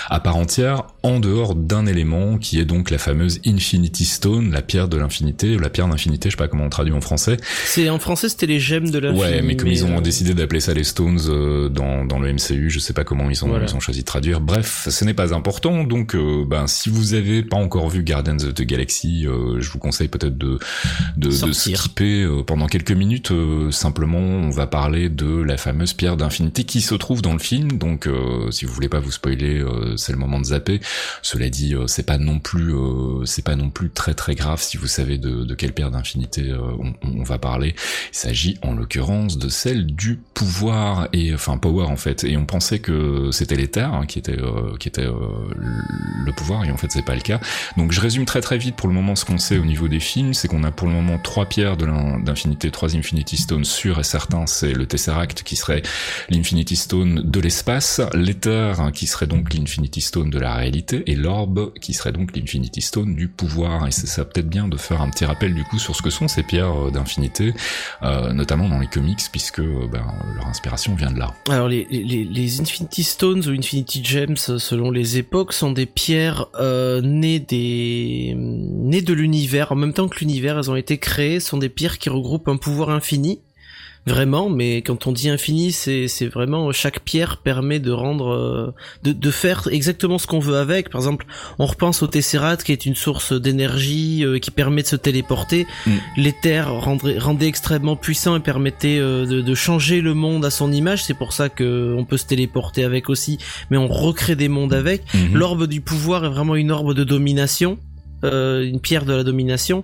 [0.10, 4.62] à part entière, en dehors d'un élément qui est donc la fameuse Infinity Stone, la
[4.62, 7.38] pierre de l'infinité, la pierre d'infinité je sais pas comment on traduit en français.
[7.66, 9.12] C'est en français c'était les gemmes de la.
[9.12, 12.32] Ouais, mais comme ils ont euh, décidé d'appeler ça les Stones euh, dans dans le
[12.32, 14.42] MCU, je sais pas comment ils ont ils ont choisi de traduire.
[14.42, 15.84] Bref, ce n'est pas important.
[15.84, 19.80] Donc, euh, ben si vous avez pas encore vu Guardians of the Galaxy, je vous
[19.80, 20.60] conseille peut-être de
[21.18, 23.32] de, de skipper pendant quelques minutes.
[23.72, 27.74] simplement, on va parler de la fameuse pierre d'infinité qui se trouve dans le film.
[27.74, 28.08] Donc,
[28.52, 29.64] si vous voulez pas vous spoiler,
[29.98, 30.80] c'est le moment de zapper.
[31.22, 32.74] Cela dit, c'est pas non plus
[33.26, 36.50] c'est pas non plus très très grave si vous savez de, de quelle pierre d'infinité
[36.50, 36.60] euh,
[37.04, 37.76] on, va parler.
[38.12, 42.24] Il s'agit en l'occurrence de celle du pouvoir et enfin power en fait.
[42.24, 45.14] Et on pensait que c'était l'éther hein, qui était euh, qui était euh,
[46.26, 47.40] le pouvoir et en fait c'est pas le cas.
[47.78, 50.00] Donc je résume très très vite pour le moment ce qu'on sait au niveau des
[50.00, 51.86] films, c'est qu'on a pour le moment trois pierres de
[52.24, 54.48] d'infinité, trois Infinity Stones sûrs et certains.
[54.48, 55.82] C'est le Tesseract qui serait
[56.30, 61.16] l'Infinity Stone de l'espace, l'éther hein, qui serait donc l'Infinity Stone de la réalité et
[61.16, 63.88] l'orbe qui serait donc l'Infinity Stone du pouvoir.
[63.88, 66.10] Et c'est ça peut-être bien de faire un petit rappel du coup sur ce que
[66.10, 67.54] sont ces pierres euh, d'infinité,
[68.04, 71.34] euh, notamment dans les comics, puisque euh, ben, leur inspiration vient de là.
[71.50, 76.48] Alors les, Infinity Stones ou Infinity Gems, selon les époques, sont des pierres
[77.04, 79.72] nées des nées de l'univers.
[79.72, 82.58] En même temps que l'univers, elles ont été créées, sont des pierres qui regroupent un
[82.58, 83.42] pouvoir infini
[84.08, 88.74] vraiment, mais quand on dit infini, c'est c'est vraiment chaque pierre permet de rendre, euh,
[89.04, 90.90] de, de faire exactement ce qu'on veut avec.
[90.90, 91.26] Par exemple,
[91.60, 95.68] on repense au Tesseract qui est une source d'énergie euh, qui permet de se téléporter.
[95.86, 95.92] Mm.
[96.18, 100.72] L'éther rendait, rendait extrêmement puissant et permettait euh, de, de, changer le monde à son
[100.72, 101.04] image.
[101.04, 103.38] C'est pour ça que on peut se téléporter avec aussi,
[103.70, 105.04] mais on recrée des mondes avec.
[105.14, 105.34] Mm-hmm.
[105.34, 107.78] L'orbe du pouvoir est vraiment une orbe de domination.
[108.24, 109.84] Euh, une pierre de la domination.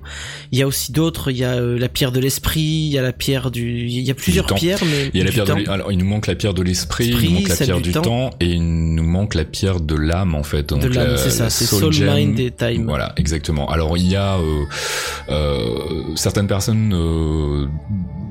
[0.51, 1.31] Il y a aussi d'autres.
[1.31, 2.61] Il y a euh, la pierre de l'esprit.
[2.61, 3.87] Il y a la pierre du.
[3.87, 6.05] Il y a plusieurs pierres, mais il y a la pierre de alors il nous
[6.05, 8.29] manque la pierre de l'esprit, il nous manque la pierre du temps.
[8.39, 10.69] et il nous manque la pierre de l'âme en fait.
[10.69, 12.85] Donc de l'âme, c'est ça, c'est Soul, Mind et Time.
[12.85, 13.69] Voilà, exactement.
[13.69, 14.63] Alors il y a euh,
[15.29, 15.77] euh
[16.15, 16.93] certaines personnes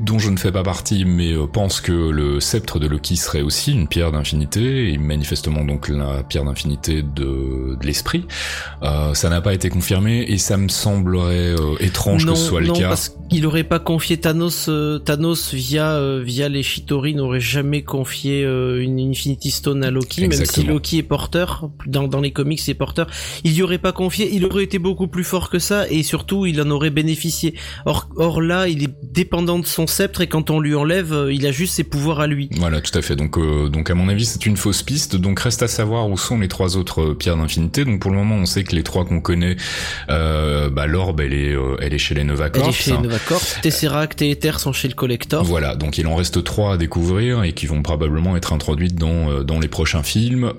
[0.07, 3.43] dont je ne fais pas partie, mais euh, pense que le sceptre de Loki serait
[3.43, 8.25] aussi une pierre d'infinité, et manifestement donc la pierre d'infinité de, de l'esprit.
[8.83, 12.61] Euh, ça n'a pas été confirmé, et ça me semblerait euh, étrange que ce soit
[12.61, 12.89] le cas.
[12.89, 14.71] Parce qu'il aurait pas confié Thanos,
[15.05, 20.63] Thanos via via les Shitori n'aurait jamais confié une Infinity Stone à Loki, même si
[20.63, 23.09] Loki est porteur dans dans les comics, c'est porteur.
[23.43, 26.47] Il y aurait pas confié, il aurait été beaucoup plus fort que ça, et surtout
[26.47, 27.55] il en aurait bénéficié.
[27.85, 31.47] Or or là, il est dépendant de son et quand on lui enlève, euh, il
[31.47, 32.49] a juste ses pouvoirs à lui.
[32.57, 33.17] Voilà, tout à fait.
[33.17, 35.17] Donc, euh, donc à mon avis, c'est une fausse piste.
[35.17, 37.85] Donc reste à savoir où sont les trois autres euh, pierres d'infinité.
[37.85, 39.57] Donc pour le moment, on sait que les trois qu'on connaît,
[40.11, 42.65] euh, bah l'orbe, elle est, elle est chez les Nova Corps.
[42.65, 43.43] Elle est chez les Nova Corps.
[43.63, 45.45] Tesseract et Ether sont chez le Collector.
[45.45, 49.43] Voilà, donc il en reste trois à découvrir et qui vont probablement être introduites dans
[49.43, 50.53] dans les prochains films.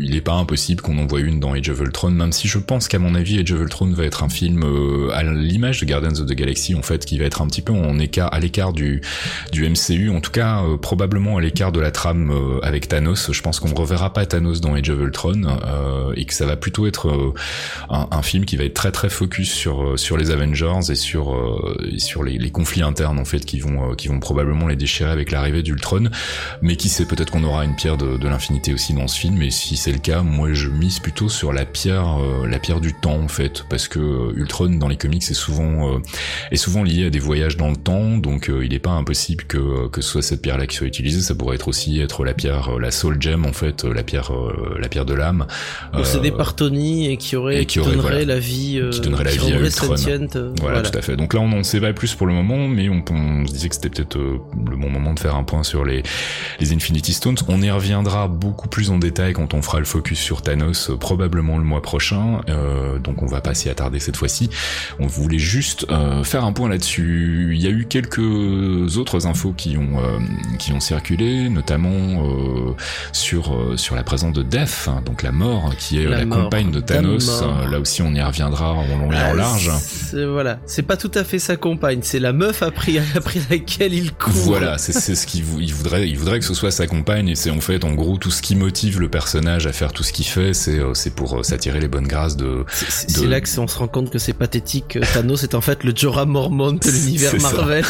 [0.00, 2.58] Il n'est pas impossible qu'on en voit une dans Age of Ultron, même si je
[2.58, 4.64] pense qu'à mon avis, Age of Ultron va être un film
[5.12, 7.72] à l'image de Guardians of the Galaxy en fait, qui va être un petit peu
[7.72, 9.00] en écart à l'écart du,
[9.52, 13.32] du MCU, en tout cas euh, probablement à l'écart de la trame euh, avec Thanos.
[13.32, 16.46] Je pense qu'on ne reverra pas Thanos dans Age of Ultron euh, et que ça
[16.46, 17.34] va plutôt être
[17.88, 21.36] un, film qui va être très très focus sur sur les Avengers et sur
[21.96, 25.30] sur les, les, conflits internes en fait qui vont qui vont probablement les déchirer avec
[25.30, 26.10] l'arrivée d'Ultron.
[26.60, 29.40] Mais qui sait, peut-être qu'on aura une pierre de, de l'infinité aussi dans ce film.
[29.42, 32.92] Et si c'est le cas, moi je mise plutôt sur la pierre la pierre du
[32.92, 36.00] temps en fait, parce que Ultron dans les comics est souvent
[36.50, 39.88] est souvent lié à des voyages dans le temps, donc il n'est pas impossible que
[39.88, 41.20] que ce soit cette pierre-là qui soit utilisée.
[41.20, 44.32] Ça pourrait être aussi être la pierre, la soul gem en fait, la pierre,
[44.78, 45.46] la pierre de l'âme.
[46.04, 49.58] c'est des partonies et qui aurait, qui, donnerait la vie, qui donnerait la vie à
[49.58, 49.94] Ultron.
[50.60, 51.16] Voilà, tout à fait.
[51.16, 53.68] Donc là, on n'en sait pas plus pour le moment, mais on, on se disait
[53.68, 56.02] que c'était peut-être le bon moment de faire un point sur les
[56.58, 57.36] les Infinity Stones.
[57.48, 61.58] On y reviendra beaucoup plus en détail quand on fera le focus sur Thanos, probablement
[61.58, 62.40] le mois prochain.
[63.02, 64.50] donc on va pas s'y attarder cette fois-ci.
[64.98, 67.52] On voulait juste euh, faire un point là-dessus.
[67.54, 70.18] Il y a eu quelques autres infos qui ont euh,
[70.58, 72.74] qui ont circulé, notamment euh,
[73.12, 76.80] sur sur la présence de Death, hein, donc la mort, qui est la, compagne de
[76.80, 77.42] Thanos.
[77.70, 79.70] là aussi, on y reviendra en long et en large.
[80.12, 84.12] Voilà, c'est pas tout à fait sa compagne, c'est la meuf après après laquelle il
[84.12, 84.32] court.
[84.32, 87.50] Voilà, c'est ce qu'il il voudrait il voudrait que ce soit sa compagne et c'est
[87.50, 90.26] en fait en gros tout ce qui motive le personnage à faire tout ce qu'il
[90.26, 92.64] fait, c'est c'est pour s'attirer les bonnes grâces de.
[92.68, 94.98] C'est là que on se rend compte que c'est pathétique.
[95.12, 97.84] Thanos est en fait le Jorah Mormont de l'univers Marvel.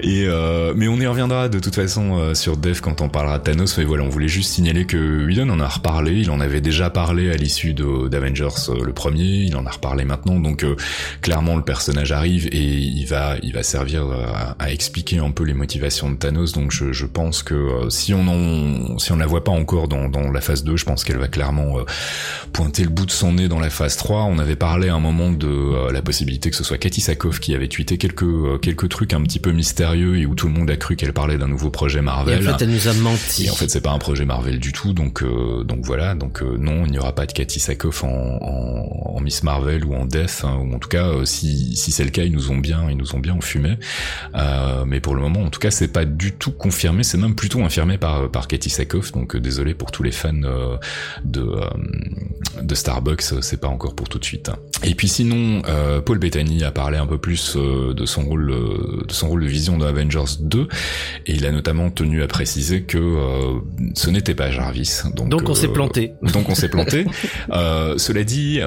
[0.00, 3.38] Et euh, mais on y reviendra de toute façon euh, sur Dev quand on parlera
[3.38, 3.76] de Thanos.
[3.78, 6.12] Mais voilà, on voulait juste signaler que Whedon en a reparlé.
[6.12, 9.24] Il en avait déjà parlé à l'issue d'Avengers euh, le premier.
[9.24, 10.38] Il en a reparlé maintenant.
[10.38, 10.64] Donc
[11.20, 14.06] clairement le personnage arrive et il va il va servir
[14.58, 16.52] à, expliquer un peu les motivations de Thanos.
[16.52, 20.08] Donc je, je pense que si on en, si on la voit pas encore dans,
[20.08, 21.78] dans la phase 2, je pense qu'elle va clairement
[22.52, 24.24] pointer le bout de son nez dans la phase 3.
[24.24, 27.40] On avait parlé à un moment de euh, la possibilité que ce soit Cathy Sakoff
[27.40, 30.52] qui avait tweeté quelques euh, quelques trucs un petit peu mystérieux et où tout le
[30.52, 32.42] monde a cru qu'elle parlait d'un nouveau projet Marvel.
[32.42, 33.46] Et en fait, elle nous a menti.
[33.46, 34.92] Et en fait, c'est pas un projet Marvel du tout.
[34.92, 36.14] Donc euh, donc voilà.
[36.14, 39.94] Donc non, il n'y aura pas de Cathy Sakoff en, en, en Miss Marvel ou
[39.94, 40.42] en Death.
[40.44, 42.96] Hein, ou en tout cas, si si c'est le cas, ils nous ont bien ils
[42.96, 43.76] nous ont bien enfumé.
[44.86, 47.02] mais pour le moment, en tout cas, c'est pas du tout confirmé.
[47.04, 49.12] C'est même plutôt infirmé par par Cathy Sakoff.
[49.12, 50.32] Donc désolé pour tous les fans
[51.24, 51.60] de
[52.62, 54.50] de Starbucks, c'est pas encore pour tout de suite.
[54.84, 58.50] Et puis sinon, euh, Paul Bettany a parlé un peu plus euh, de son rôle
[58.88, 60.68] euh, de son rôle de vision de Avengers 2
[61.26, 62.98] et il a notamment tenu à préciser que
[63.94, 65.02] ce n'était pas Jarvis.
[65.14, 66.12] Donc, donc on s'est planté.
[66.32, 67.06] Donc on s'est planté.
[67.50, 68.60] cela dit,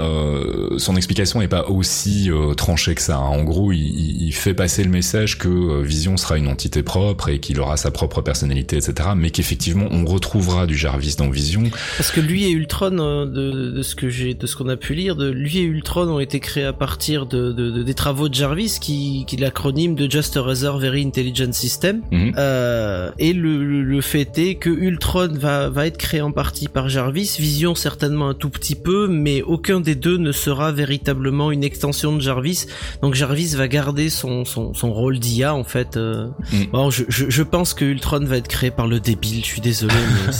[0.77, 3.17] son explication n'est pas aussi tranchée que ça.
[3.17, 3.19] Hein.
[3.19, 7.39] En gros, il, il, fait passer le message que Vision sera une entité propre et
[7.39, 9.09] qu'il aura sa propre personnalité, etc.
[9.15, 11.63] Mais qu'effectivement, on retrouvera du Jarvis dans Vision.
[11.97, 14.93] Parce que lui et Ultron, de, de ce que j'ai, de ce qu'on a pu
[14.93, 18.33] lire, de lui et Ultron ont été créés à partir de, de, des travaux de
[18.33, 22.01] Jarvis, qui, qui l'acronyme de Just a Rather Very Intelligent System.
[22.11, 22.33] Mhm.
[22.37, 26.89] Euh, et le, le, fait est que Ultron va, va être créé en partie par
[26.89, 31.63] Jarvis, Vision certainement un tout petit peu, mais aucun des deux ne sera véritablement une
[31.63, 32.65] extension de Jarvis.
[33.01, 35.95] Donc Jarvis va garder son, son, son rôle d'IA en fait.
[35.97, 36.27] Euh.
[36.51, 36.67] Mhm.
[36.73, 39.41] Bon, je, je, je, pense que Ultron va être créé par le débile.
[39.41, 39.93] Je suis désolé,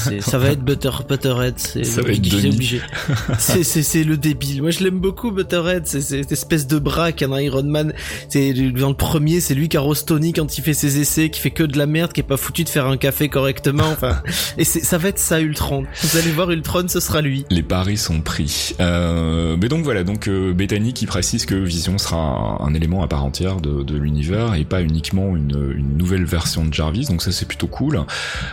[0.10, 1.54] mais ça va être Butter, Butterhead.
[1.58, 2.82] C'est obligé.
[3.40, 4.62] c'est le débile.
[4.62, 7.94] Moi je l'aime beaucoup Butterhead c'est cette espèce de braque un Iron Man.
[8.30, 11.52] C'est dans le premier, c'est lui qui Tony quand il fait ses essais, qui fait
[11.52, 13.90] que de la merde, qui est pas foutu de faire un café correctement.
[13.92, 14.22] Enfin,
[14.58, 15.86] et ça va être ça Ultron.
[16.02, 17.46] Vous allez voir Ultron, ce sera lui.
[17.52, 18.76] Les paris sont pris.
[18.80, 23.08] Euh, mais donc voilà, donc euh, Bethany qui précise que Vision sera un, élément à
[23.08, 27.06] part entière de, l'univers et pas uniquement une, nouvelle version de Jarvis.
[27.06, 28.02] Donc ça c'est plutôt cool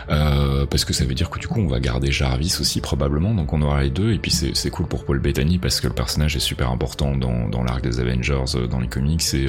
[0.09, 3.33] euh, parce que ça veut dire que du coup on va garder Jarvis aussi probablement.
[3.33, 5.93] Donc on aura les deux et puis c'est cool pour Paul Bethany parce que le
[5.93, 9.47] personnage est super important dans, dans l'arc des Avengers, dans les comics et,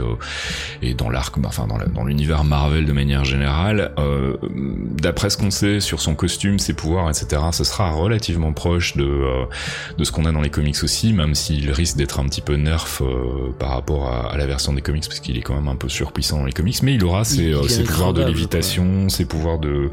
[0.80, 3.92] et dans l'arc, bah, enfin dans l'univers Marvel de manière générale.
[3.98, 4.36] Euh,
[5.00, 9.04] D'après ce qu'on sait sur son costume, ses pouvoirs, etc., ce sera relativement proche de,
[9.04, 9.44] euh,
[9.98, 12.54] de ce qu'on a dans les comics aussi, même s'il risque d'être un petit peu
[12.56, 13.02] nerf
[13.58, 15.88] par rapport à, à, la version des comics, parce qu'il est quand même un peu
[15.88, 19.90] surpuissant dans les comics, mais il aura ses, ses pouvoirs de lévitation, ses pouvoirs de,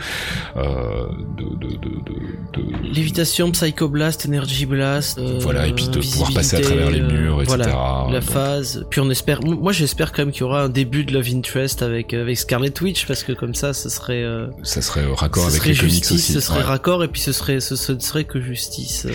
[0.56, 5.20] de, de, de, de, lévitation, Psycho Blast, Energy Blast.
[5.40, 7.58] voilà, et puis de pouvoir passer à travers les murs, etc.
[7.58, 8.86] Voilà, la phase.
[8.90, 9.42] Puis on espère.
[9.44, 12.74] Moi, j'espère quand même qu'il y aura un début de Love Interest avec avec Scarlet
[12.82, 14.24] Witch parce que comme ça, ce serait.
[14.24, 16.20] Euh, ça serait raccord avec les comics aussi.
[16.20, 19.08] Ce serait raccord et puis ce serait ce, ce serait que justice.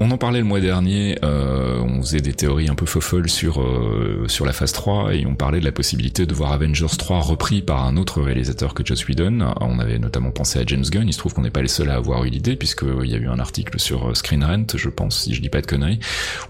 [0.00, 0.08] Euh.
[0.08, 3.60] On en parlait le mois dernier, euh, on faisait des théories un peu folles sur
[3.60, 7.20] euh, sur la phase 3 et on parlait de la possibilité de voir Avengers 3
[7.20, 9.52] repris par un autre réalisateur que Joss Whedon.
[9.60, 11.90] On avait notamment pensé à James Gunn, il se trouve qu'on n'est pas les seuls
[11.90, 14.88] à avoir eu l'idée puisqu'il y a eu un article sur euh, Screen Rant, je
[14.88, 15.98] pense, si je dis pas de conneries,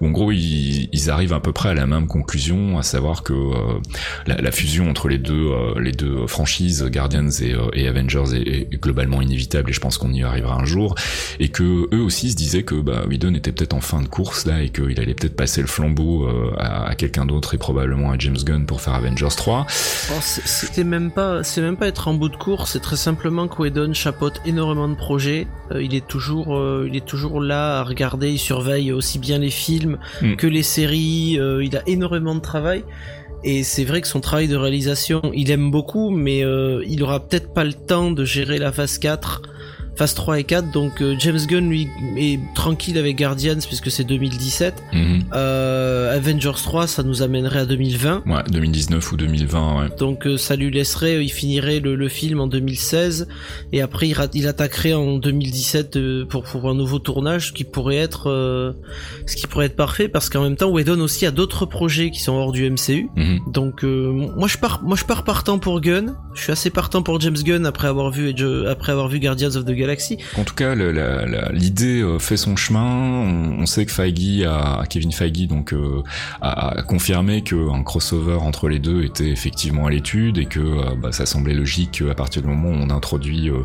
[0.01, 3.23] où en gros ils, ils arrivent à peu près à la même conclusion, à savoir
[3.23, 3.81] que euh,
[4.27, 8.81] la, la, fusion entre les deux les deux franchises, Guardians et, et Avengers, est, est,
[8.81, 10.95] globalement inévitable et je pense qu'on y arrivera un jour,
[11.41, 14.47] et que eux aussi se disaient que bah, Whedon était peut-être en fin de course
[14.47, 18.19] là et qu'il allait peut-être passer le flambeau euh, à, quelqu'un d'autre et probablement à
[18.19, 19.67] James Gunn pour faire Avengers 3.
[19.69, 23.63] c'était même pas, c'est même pas être en bout de course, c'est très simplement que
[23.63, 25.47] Whedon chapeaute énormément de projets.
[25.73, 29.39] Euh, il est toujours, euh, il est toujours là à regarder, il surveille aussi bien
[29.39, 30.37] les films hmm.
[30.37, 31.39] que les séries.
[31.39, 32.85] il a énormément de travail.
[33.45, 36.45] Et c'est vrai que son travail de réalisation, il aime beaucoup, mais
[36.87, 39.43] il aura peut-être pas le temps de gérer la phase 4
[39.99, 44.05] phase 3 et 4 donc euh, James Gunn lui est tranquille avec Guardians puisque c'est
[44.05, 45.25] 2017 Mhm.
[45.35, 49.89] euh, Avengers 3 ça nous amènerait à 2020 Ouais, 2019 ou 2020, ouais.
[49.99, 53.27] donc euh, ça lui laisserait il finirait le, le film en 2016
[53.73, 57.65] et après il, il attaquerait en 2017 euh, pour pour un nouveau tournage ce qui
[57.65, 58.73] pourrait être euh,
[59.27, 60.09] ce qui pourrait être parfait.
[60.09, 63.41] Parce qu'en même temps Whedon aussi a d'autres projets qui sont hors du MCU Mhm.
[63.53, 66.15] donc euh, moi je pars moi je pars partant pour Gunn.
[66.35, 68.33] Je suis assez partant pour James Gunn après avoir vu
[68.69, 69.88] après avoir vu Guardians of the Galaxy
[70.37, 70.75] En tout cas,
[71.53, 72.85] l'idée euh, fait son chemin.
[72.85, 76.03] On, on sait que Feige a, Kevin Feige donc euh,
[76.41, 80.95] a, a confirmé qu'un crossover entre les deux était effectivement à l'étude et que euh,
[81.01, 83.63] bah, ça semblait logique qu'à partir du moment où on introduit euh,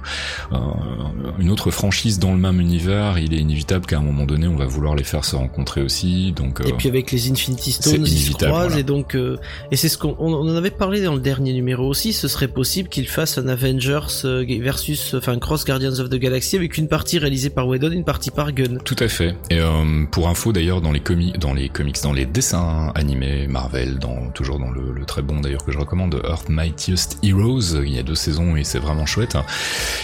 [1.39, 4.55] une autre franchise dans le même univers, il est inévitable qu'à un moment donné, on
[4.55, 6.31] va vouloir les faire se rencontrer aussi.
[6.33, 8.79] Donc, Et puis avec les Infinity Stones, ils se croisent voilà.
[8.79, 9.17] et donc
[9.71, 12.13] et c'est ce qu'on on, on en avait parlé dans le dernier numéro aussi.
[12.13, 14.01] Ce serait possible qu'ils fassent un Avengers
[14.62, 18.32] versus enfin cross Guardians of the Galaxy avec une partie réalisée par Whedon, une partie
[18.32, 18.80] par Gunn.
[18.84, 19.36] Tout à fait.
[19.49, 24.60] Et euh, pour info d'ailleurs dans les comics, dans les dessins animés Marvel, dans toujours
[24.60, 28.15] dans le, très bon d'ailleurs que je recommande, Earth Mightiest Heroes, il y a deux
[28.15, 29.38] saisons et c'est vraiment chouette.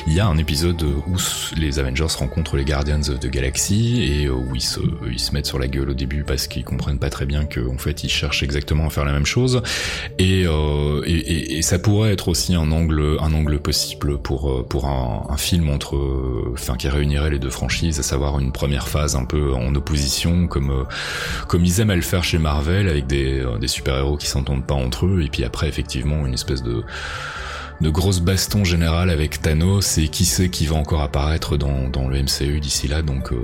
[0.08, 1.16] Il y a un épisode où
[1.58, 4.80] les Avengers rencontrent les Guardians of the Galaxy et euh, où ils se,
[5.34, 8.10] mettent sur la gueule au début parce qu'ils comprennent pas très bien qu'en fait ils
[8.10, 9.62] cherchent exactement à faire la même chose.
[10.18, 15.26] Et, euh, et, et- et ça pourrait être aussi un angle, possible pour pour un,
[15.30, 19.26] un film entre, euh, qui réunirait les deux franchises, à savoir une première phase un
[19.26, 20.84] peu en opposition, comme euh,
[21.48, 24.28] comme ils aiment à le faire chez Marvel, avec des euh, des super héros qui
[24.28, 26.84] s'entendent pas entre eux, et puis après effectivement une espèce de
[27.82, 32.08] de grosses bastons générales avec Thanos et qui sait qui va encore apparaître dans, dans
[32.08, 33.38] le MCU d'ici là donc euh,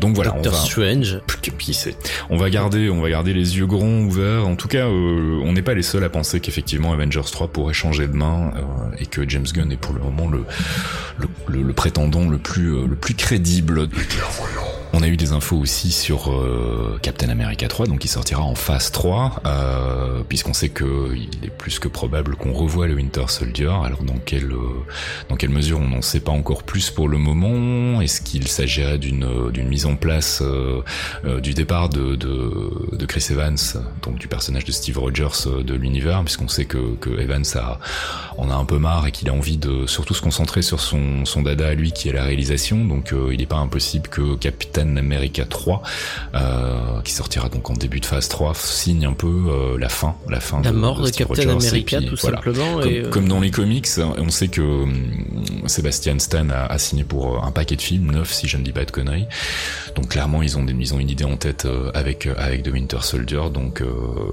[0.00, 1.20] donc voilà Doctor on va Strange.
[1.58, 1.94] qui sait.
[2.30, 4.46] On va garder on va garder les yeux grands ouverts.
[4.46, 7.74] En tout cas euh, on n'est pas les seuls à penser qu'effectivement Avengers 3 pourrait
[7.74, 8.60] changer de main euh,
[8.98, 10.44] et que James Gunn est pour le moment le
[11.18, 13.88] le, le- le prétendant le plus euh, le plus crédible
[14.92, 18.54] on a eu des infos aussi sur euh, Captain America 3, donc il sortira en
[18.54, 23.24] phase 3, euh, puisqu'on sait que il est plus que probable qu'on revoie le Winter
[23.28, 23.72] Soldier.
[23.84, 24.84] Alors dans quelle euh,
[25.28, 28.98] dans quelle mesure on n'en sait pas encore plus pour le moment Est-ce qu'il s'agirait
[28.98, 30.42] d'une euh, d'une mise en place
[31.42, 33.56] du départ de, de Chris Evans,
[34.02, 37.78] donc du personnage de Steve Rogers de l'univers, puisqu'on sait que Evans a
[38.36, 41.24] en a un peu marre et qu'il a envie de surtout se concentrer sur son
[41.24, 42.84] son dada à lui qui est la réalisation.
[42.84, 45.82] Donc il n'est pas impossible que Captain America 3,
[46.34, 50.16] euh, qui sortira donc en début de phase 3, signe un peu euh, la fin,
[50.28, 52.36] la fin La de, mort de, Steve Captain Rogers, America puis, tout voilà.
[52.36, 52.80] simplement.
[52.80, 53.88] Comme, et, euh, comme dans les comics,
[54.18, 58.32] on sait que hum, Sebastian Stan a, a signé pour un paquet de films, neuf
[58.32, 59.26] si je ne dis pas de conneries.
[59.94, 62.98] Donc clairement, ils ont, des, ils ont une idée en tête avec avec The Winter
[63.00, 63.42] Soldier.
[63.52, 63.82] Donc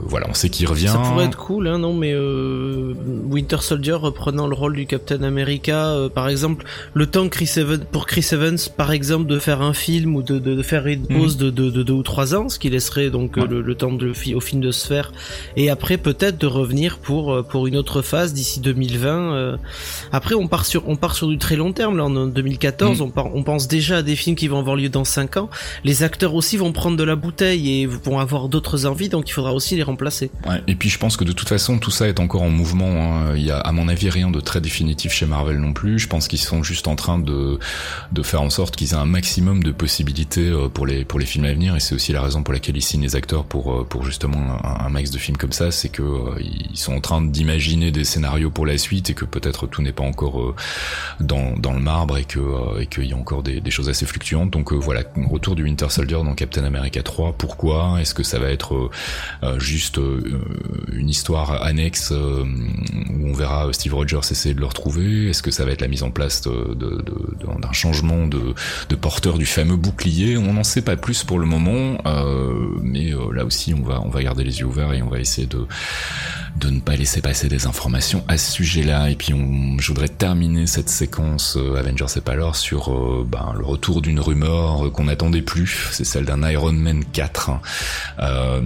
[0.02, 0.88] voilà, on sait qu'il revient.
[0.88, 5.96] Ça pourrait être cool, hein, non, mais Winter Soldier reprenant le rôle du Captain America,
[6.14, 10.16] par exemple, le temps Chris Evans, pour Chris Evans, par exemple, de faire un film
[10.16, 12.60] ou de, de, de faire une pause de, de, de deux ou trois ans, ce
[12.60, 13.48] qui laisserait donc euh, Ouais.
[13.48, 15.12] le, le temps de, au film de se faire,
[15.56, 19.10] et après peut-être de revenir pour euh, pour une autre phase d'ici 2020.
[19.36, 19.58] euh.
[20.12, 23.04] Après, on part sur on part sur du très long terme, là, en 2014, Mm.
[23.04, 25.50] on, part, on pense déjà à des films qui vont avoir lieu dans cinq ans.
[25.84, 29.34] Les acteurs aussi vont prendre de la bouteille et vont avoir d'autres envies, donc il
[29.34, 30.32] faudra aussi les remplacer.
[30.48, 32.88] Ouais, et puis je pense que de toute façon tout ça est encore en mouvement.
[33.28, 33.34] hein.
[33.36, 36.00] Il y a à mon avis rien de très définitif chez Marvel non plus.
[36.00, 37.60] Je pense qu'ils sont juste en train de
[38.12, 41.26] de faire en sorte qu'ils aient un maximum de possibilités euh, pour les pour les
[41.26, 41.76] films à venir.
[41.76, 44.60] Et c'est aussi la raison pour laquelle ils signent les acteurs pour euh, pour justement
[44.64, 45.72] un, un max de films comme ça.
[45.72, 46.36] C'est que euh,
[46.72, 49.94] ils sont en train d'imaginer des scénarios pour la suite et que peut-être tout n'est
[49.94, 50.56] pas encore
[51.20, 54.06] dans dans le marbre et que et qu'il y a encore des, des choses assez
[54.06, 54.52] fluctuantes.
[54.52, 57.34] Donc voilà, retour du Winter Soldier dans Captain America 3.
[57.38, 57.98] Pourquoi?
[58.02, 58.90] Est-ce que ça va être
[59.60, 60.00] juste
[60.92, 65.30] une histoire annexe où on verra Steve Rogers essayer de le retrouver?
[65.30, 68.54] Est-ce que ça va être la mise en place de- de- de- d'un changement de,
[68.90, 70.17] de porteur du fameux bouclier?
[70.38, 74.02] On n'en sait pas plus pour le moment, euh, mais euh, là aussi on va
[74.04, 75.68] on va garder les yeux ouverts et on va essayer de
[76.56, 79.12] de ne pas laisser passer des informations à ce sujet-là.
[79.12, 79.34] Et puis
[79.80, 84.92] je voudrais terminer cette séquence euh, Avengers et Palor sur ben, le retour d'une rumeur
[84.92, 87.52] qu'on n'attendait plus, c'est celle d'un Iron Man 4.
[88.20, 88.62] Euh,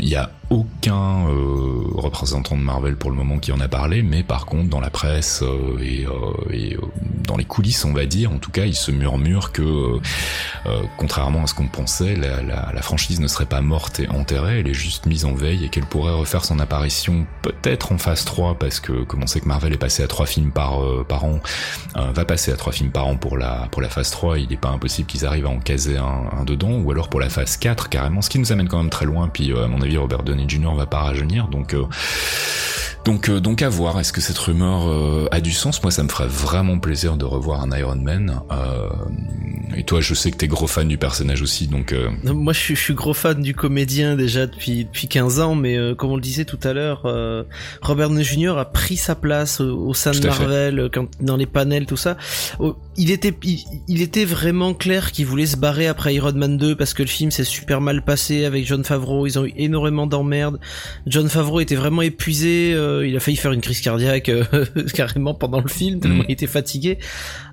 [0.00, 4.02] Il y a aucun euh, représentant de Marvel pour le moment qui en a parlé,
[4.02, 6.80] mais par contre dans la presse euh, et, euh, et, euh,
[7.26, 8.32] dans les coulisses, on va dire.
[8.32, 12.72] En tout cas, il se murmure que, euh, contrairement à ce qu'on pensait, la, la,
[12.74, 15.68] la, franchise ne serait pas morte et enterrée, elle est juste mise en veille et
[15.68, 19.46] qu'elle pourrait refaire son apparition peut-être en phase 3 parce que comme on sait que
[19.46, 21.40] Marvel est passé à trois films par par an,
[21.94, 24.56] va passer à trois films par an pour la pour la phase 3, il n'est
[24.56, 27.56] pas impossible qu'ils arrivent à en caser un, un, dedans, ou alors pour la phase
[27.56, 29.28] 4 carrément, ce qui nous amène quand même très loin.
[29.28, 30.74] Puis à mon avis, Robert Downey Jr.
[30.76, 31.74] va pas rajeunir, donc
[33.04, 33.98] donc, euh, donc à voir.
[33.98, 35.82] Est-ce que cette rumeur euh, a du sens?
[35.82, 38.40] Moi, ça me ferait vraiment plaisir de revoir un Iron Man.
[38.52, 38.88] Euh,
[39.76, 41.94] et toi, je sais que t'es gros fan du personnage aussi, donc.
[42.24, 46.16] Moi, je suis, gros fan du comédien déjà depuis depuis 15 ans, mais comme on
[46.16, 47.02] le disait tout à l'heure,
[47.80, 48.58] Robert Downey Jr.
[48.58, 52.16] a pris sa place au, sein de Marvel, quand dans les panels, tout ça.
[52.96, 53.32] Il était
[53.88, 57.08] il, était vraiment clair qu'il voulait se barrer après Iron Man 2 parce que le
[57.08, 59.26] film s'est super mal passé avec John Favreau.
[59.26, 60.58] Ils ont eu énormément d'emmerdes.
[61.06, 62.74] John Favreau était vraiment épuisé.
[62.90, 64.44] Euh, il a failli faire une crise cardiaque euh,
[64.94, 66.26] carrément pendant le film tellement mm.
[66.28, 66.98] il était fatigué.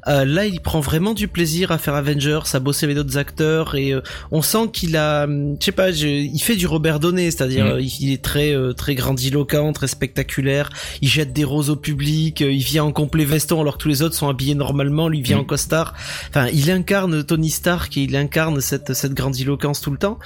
[0.08, 3.76] Euh, là, il prend vraiment du plaisir à faire Avengers, à bosser avec d'autres acteurs
[3.76, 3.94] et
[4.32, 7.80] on sent qu'il a, hum, je sais pas, il fait du Robert Donné, c'est-à-dire mm.
[7.80, 10.70] il est très très grandiloquent, très spectaculaire.
[11.02, 14.02] Il jette des roses au public, il vient en complet veston alors que tous les
[14.02, 15.42] autres sont habillés normalement, lui vient mm.
[15.42, 15.94] en costard.
[16.30, 20.20] Enfin, il incarne Tony Stark et il incarne cette cette grandiloquence tout le temps.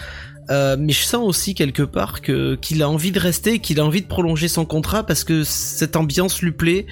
[0.52, 3.86] Euh, mais je sens aussi quelque part que qu'il a envie de rester, qu'il a
[3.86, 6.86] envie de prolonger son contrat parce que cette ambiance lui plaît.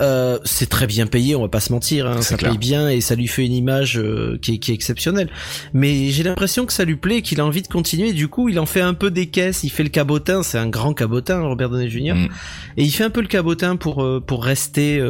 [0.00, 3.00] Euh, c'est très bien payé, on va pas se mentir, hein, ça paye bien et
[3.00, 5.30] ça lui fait une image euh, qui, est, qui est exceptionnelle.
[5.72, 8.12] Mais j'ai l'impression que ça lui plaît, qu'il a envie de continuer.
[8.12, 9.64] du coup, il en fait un peu des caisses.
[9.64, 12.14] Il fait le cabotin, c'est un grand cabotin, Robert Downey Jr.
[12.14, 12.28] Mm.
[12.76, 15.02] Et il fait un peu le cabotin pour pour rester,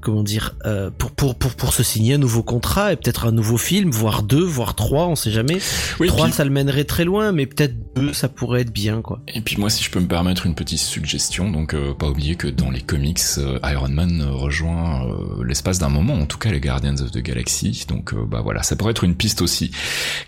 [0.00, 0.56] comment dire,
[0.98, 4.22] pour pour pour pour se signer un nouveau contrat et peut-être un nouveau film, voire
[4.22, 5.58] deux, voire trois, on sait jamais.
[6.06, 9.20] trois, ça le mènerait très loin, mais peut-être deux, ça pourrait être bien, quoi.
[9.28, 12.36] Et puis moi, si je peux me permettre une petite suggestion, donc euh, pas oublier
[12.36, 16.50] que dans les comics, euh, Iron Man rejoint euh, l'espace d'un moment, en tout cas
[16.50, 19.70] les Guardians of the Galaxy, donc bah voilà, ça pourrait être une piste aussi.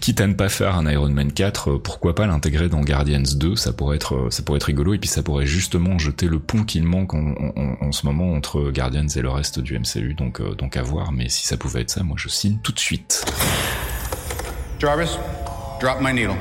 [0.01, 3.57] Quitte à ne pas faire un Iron Man 4, pourquoi pas l'intégrer dans Guardians 2,
[3.57, 6.64] ça pourrait être, ça pourrait être rigolo, et puis ça pourrait justement jeter le pont
[6.64, 7.34] qu'il manque en,
[7.80, 11.28] en, ce moment entre Guardians et le reste du MCU, donc, donc à voir, mais
[11.28, 13.24] si ça pouvait être ça, moi je signe tout de suite.
[14.78, 15.16] Jarvis,
[15.80, 16.36] drop my needle.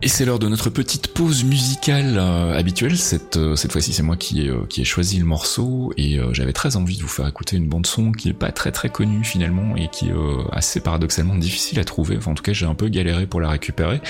[0.00, 2.96] Et c'est l'heure de notre petite pause musicale euh, habituelle.
[2.96, 6.20] Cette, euh, cette fois-ci, c'est moi qui ai, euh, qui ai choisi le morceau et
[6.32, 8.90] j'avais très envie de vous faire écouter une bande son qui est pas très très
[8.90, 10.14] connue finalement et qui est
[10.52, 12.18] assez paradoxalement difficile à trouver.
[12.26, 14.00] En tout cas, j'ai un peu galéré pour la récupérer.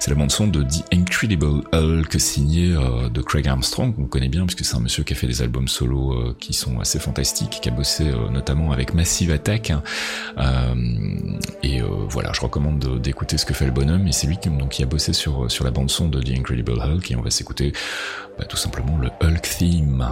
[0.00, 2.74] C'est la bande son de The Incredible Hulk signée
[3.12, 5.68] de Craig Armstrong, qu'on connaît bien puisque c'est un monsieur qui a fait des albums
[5.68, 9.72] solo qui sont assez fantastiques, qui a bossé notamment avec Massive Attack.
[11.62, 14.36] et voilà, je recommande d'écouter ce que fait le bonhomme et c'est lui
[14.70, 17.30] qui a bossé sur sur, la bande son de The Incredible Hulk et on va
[17.30, 17.72] s'écouter
[18.38, 20.08] bah, tout simplement le Hulk theme.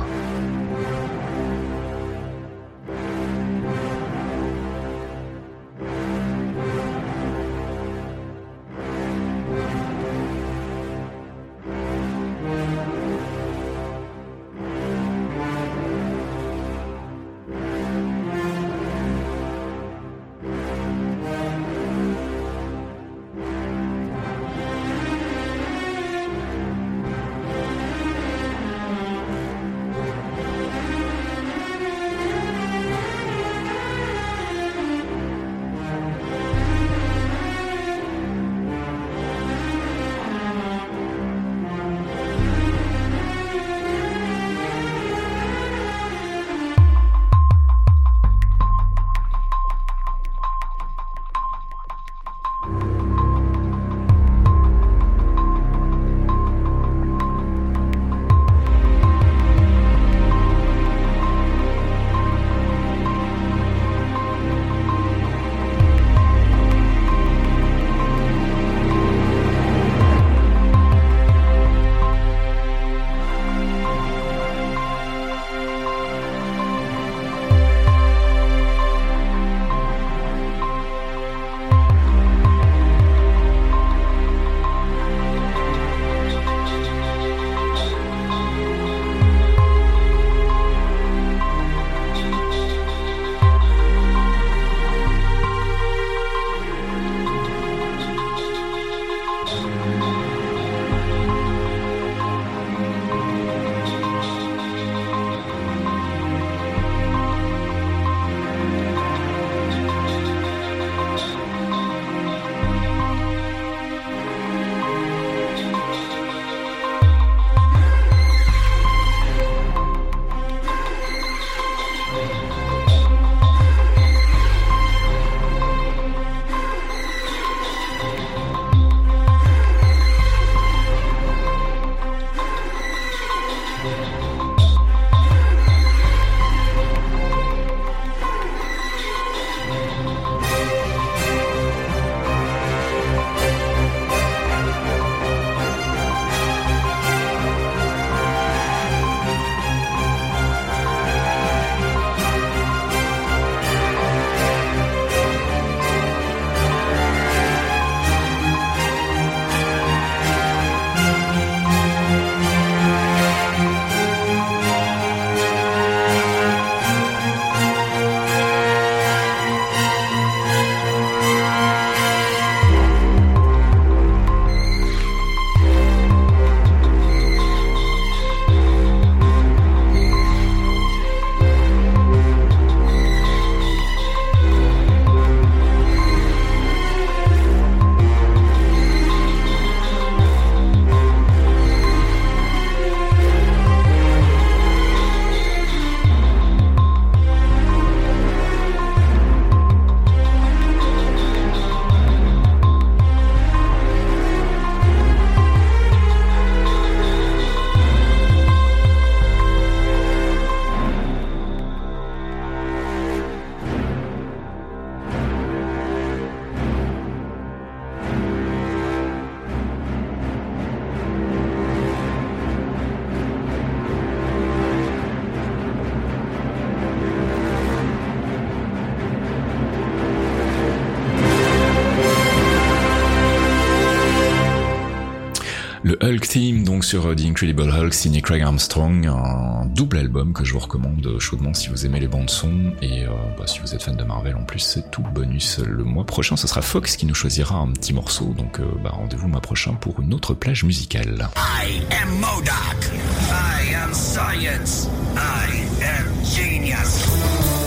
[236.10, 240.52] Hulk Theme, donc sur The Incredible Hulk, signé Craig Armstrong, un double album que je
[240.52, 243.04] vous recommande chaudement si vous aimez les bandes son et
[243.38, 245.60] bah, si vous êtes fan de Marvel en plus, c'est tout bonus.
[245.64, 249.26] Le mois prochain, ce sera Fox qui nous choisira un petit morceau, donc bah, rendez-vous
[249.26, 251.28] le mois prochain pour une autre plage musicale.
[251.36, 252.90] I am MODOK.
[253.30, 254.88] I am science.
[255.16, 257.59] I am genius.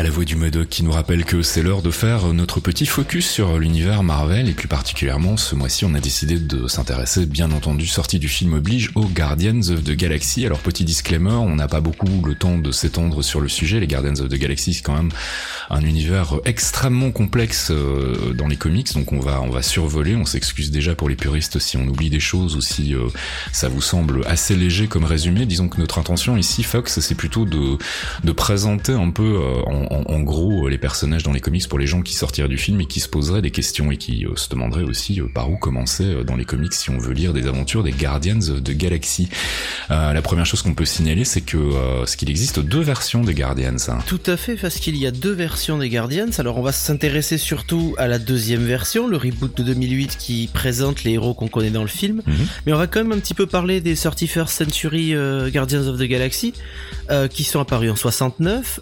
[0.00, 2.86] Ah, la voix du Modoc qui nous rappelle que c'est l'heure de faire notre petit
[2.86, 7.50] focus sur l'univers Marvel et plus particulièrement ce mois-ci on a décidé de s'intéresser bien
[7.50, 10.46] entendu sortie du film oblige aux Guardians of the Galaxy.
[10.46, 13.80] Alors petit disclaimer, on n'a pas beaucoup le temps de s'étendre sur le sujet.
[13.80, 15.10] Les Guardians of the Galaxy c'est quand même
[15.68, 20.14] un univers extrêmement complexe euh, dans les comics donc on va on va survoler.
[20.14, 23.08] On s'excuse déjà pour les puristes si on oublie des choses ou si euh,
[23.50, 25.44] ça vous semble assez léger comme résumé.
[25.44, 27.78] Disons que notre intention ici Fox c'est plutôt de
[28.22, 31.78] de présenter un peu euh, en en, gros euh, les personnages dans les comics pour
[31.78, 34.36] les gens qui sortiraient du film et qui se poseraient des questions et qui euh,
[34.36, 37.46] se demanderaient aussi euh, par où commencer dans les comics si on veut lire des
[37.46, 39.28] aventures des Guardians de Galaxy.
[39.90, 41.72] la première chose qu'on peut signaler, c'est que
[42.06, 43.76] ce qu'il existe deux versions des Guardians.
[43.88, 43.98] Hein.
[44.06, 46.30] Tout à fait, parce qu'il y a deux versions des Guardians.
[46.38, 51.04] Alors on va s'intéresser surtout à la deuxième version, le reboot de 2008 qui présente
[51.04, 52.22] les héros qu'on connaît dans le film.
[52.26, 52.34] Mhm.
[52.66, 55.14] Mais on va quand même un petit peu parler des 31st Century
[55.50, 56.54] Guardians of the Galaxy
[57.30, 58.80] qui sont apparus en 69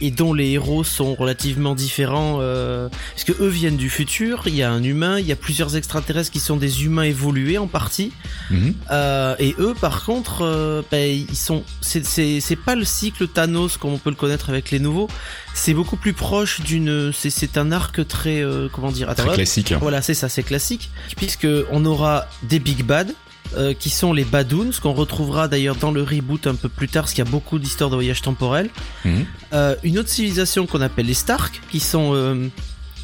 [0.00, 4.44] et dont les héros sont relativement différents euh, puisque eux viennent du futur.
[4.46, 7.58] Il y a un humain, il y a plusieurs extraterrestres qui sont des humains évolués
[7.58, 8.12] en partie.
[8.50, 8.74] Mhm.
[8.90, 11.64] Euh, et eux, par contre, euh, ben, ils sont.
[11.80, 15.08] C'est pas le cycle Thanos comme on peut le connaître avec les nouveaux.
[15.54, 17.12] C'est beaucoup plus proche d'une.
[17.12, 19.72] C'est un arc très comment dire très classique.
[19.80, 23.12] Voilà, c'est ça, c'est classique puisque on aura des big bad
[23.56, 27.04] euh, qui sont les Badoons, qu'on retrouvera d'ailleurs dans le reboot un peu plus tard,
[27.04, 28.70] parce qu'il y a beaucoup d'histoires de voyage temporel.
[29.04, 29.26] Mhm.
[29.52, 32.48] Euh, une autre civilisation qu'on appelle les Stark, qui sont euh,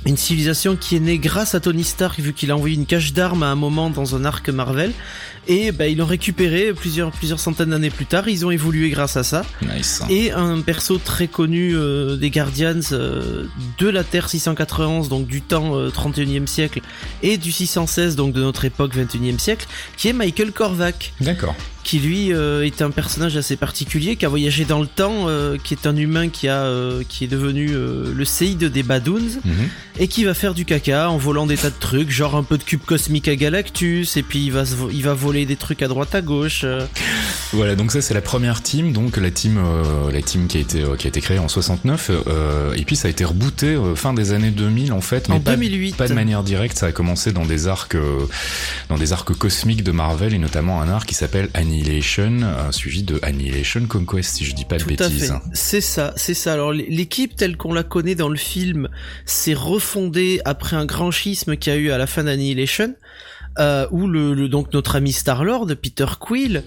[0.07, 3.13] une civilisation qui est née grâce à Tony Stark, vu qu'il a envoyé une cache
[3.13, 4.93] d'armes à un moment dans un arc Marvel,
[5.49, 8.29] et bah, ils l'ont récupéré plusieurs plusieurs centaines d'années plus tard.
[8.29, 9.45] Ils ont évolué grâce à ça.
[9.63, 10.03] Nice.
[10.09, 13.47] Et un perso très connu euh, des Guardians euh,
[13.79, 16.81] de la Terre 691, donc du temps 31e euh, siècle,
[17.23, 21.13] et du 616, donc de notre époque 21e siècle, qui est Michael Korvac.
[21.21, 25.26] D'accord qui lui est un personnage assez particulier, qui a voyagé dans le temps,
[25.62, 26.70] qui est un humain qui a,
[27.09, 29.68] qui est devenu le Seid des Badoons, mhm.
[29.99, 32.59] et qui va faire du caca en volant des tas de trucs, genre un peu
[32.59, 35.89] de cube cosmique à Galactus, et puis il va, il va voler des trucs à
[35.89, 36.64] droite à gauche.
[37.53, 37.57] Euh.
[37.57, 40.61] Voilà, donc ça c'est la première team, donc la team, euh, la team qui a
[40.61, 42.11] été euh, qui a été créée en 69,
[42.77, 45.97] et puis ça a été rebooté fin des années 2000 en fait, mais en 2008.
[45.97, 46.79] pas de manière directe.
[46.79, 47.97] Ça a commencé dans des arcs,
[48.89, 52.41] dans des arcs cosmiques de Marvel et notamment un arc qui s'appelle Annihilation,
[52.71, 55.35] suivi de Annihilation Conquest, si je dis pas de bêtises.
[55.53, 56.53] C'est ça, c'est ça.
[56.53, 58.89] Alors l'équipe telle qu'on la connaît dans le film
[59.25, 62.95] s'est refondée après un grand schisme qu'il y a eu à la fin d'Annihilation
[63.59, 66.63] euh, où le, donc notre ami Star Lord, Peter Quill,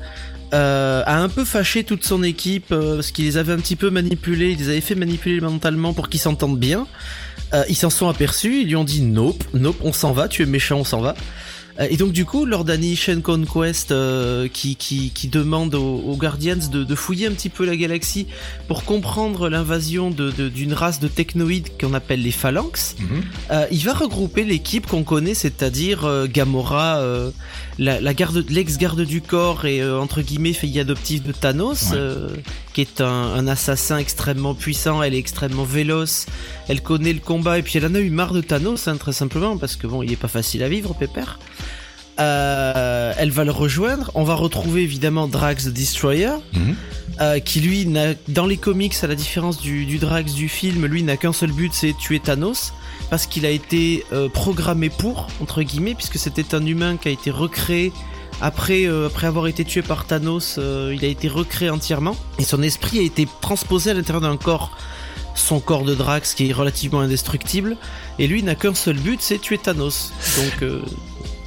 [0.53, 3.75] euh, a un peu fâché toute son équipe euh, parce qu'il les avait un petit
[3.75, 6.87] peu manipulés, ils les avait fait manipuler mentalement pour qu'ils s'entendent bien.
[7.53, 10.43] Euh, ils s'en sont aperçus, ils lui ont dit nope, nope, on s'en va, tu
[10.43, 11.15] es méchant, on s'en va.
[11.79, 16.69] Euh, et donc du coup, lors d'Annihilation Conquest, euh, qui, qui, qui, demande aux, Guardians
[16.71, 18.27] de, de, fouiller un petit peu la galaxie
[18.67, 23.23] pour comprendre l'invasion d'une de, d'une race de technoïdes qu'on appelle les Phalanx, mhm.
[23.51, 27.01] euh, il va regrouper l'équipe qu'on connaît, c'est-à-dire euh, Gamora,
[27.77, 31.93] la, la garde, l'ex-garde du corps et entre guillemets fille adoptive de Thanos,
[32.73, 36.25] qui est un, un, assassin extrêmement puissant, elle est extrêmement véloce,
[36.67, 39.13] elle connaît le combat et puis elle en a eu marre de Thanos, hein, très
[39.13, 41.39] simplement, parce que bon, il est pas facile à vivre, Pépère.
[42.19, 44.11] Euh, elle va le rejoindre.
[44.15, 46.75] On va retrouver évidemment Drax the Destroyer, mhm.
[47.21, 50.85] euh, qui lui n'a, dans les comics, à la différence du, du Drax du film,
[50.85, 52.73] lui n'a qu'un seul but, c'est tuer Thanos,
[53.09, 57.11] parce qu'il a été euh, programmé pour, entre guillemets, puisque c'était un humain qui a
[57.11, 57.91] été recréé
[58.41, 62.43] après, euh, après avoir été tué par Thanos, euh, il a été recréé entièrement, et
[62.43, 64.71] son esprit a été transposé à l'intérieur d'un corps.
[65.35, 67.75] Son corps de Drax qui est relativement indestructible.
[68.19, 70.13] Et lui n'a qu'un seul but c'est tuer Thanos.
[70.37, 70.71] Donc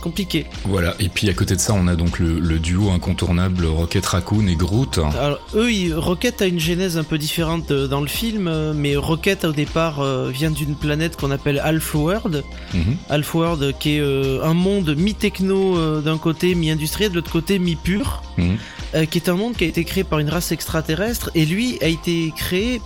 [0.00, 0.46] compliqué.
[0.64, 4.46] Voilà, et puis à côté de ça, on a donc le, duo incontournable Rocket Raccoon
[4.46, 4.98] et Groot.
[4.98, 8.96] Alors eux, Rocket a une genèse un peu différente euh, dans le film, euh, mais
[8.96, 12.44] Rocket au départ euh, vient d'une planète qu'on appelle Alpha-World.
[12.74, 13.74] Mhm.
[13.78, 14.00] qui est
[14.42, 19.06] un monde mi-techno d'un côté, mi-industriel, de l'autre côté mi-pur, mhm.
[19.06, 21.86] qui est un monde qui a été créé par une race extraterrestre, et lui a
[21.86, 22.80] été créé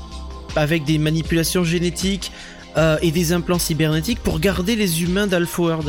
[0.56, 2.32] avec des manipulations génétiques,
[2.76, 5.84] euh, et des implants cybernétiques pour garder les humains d'Alford,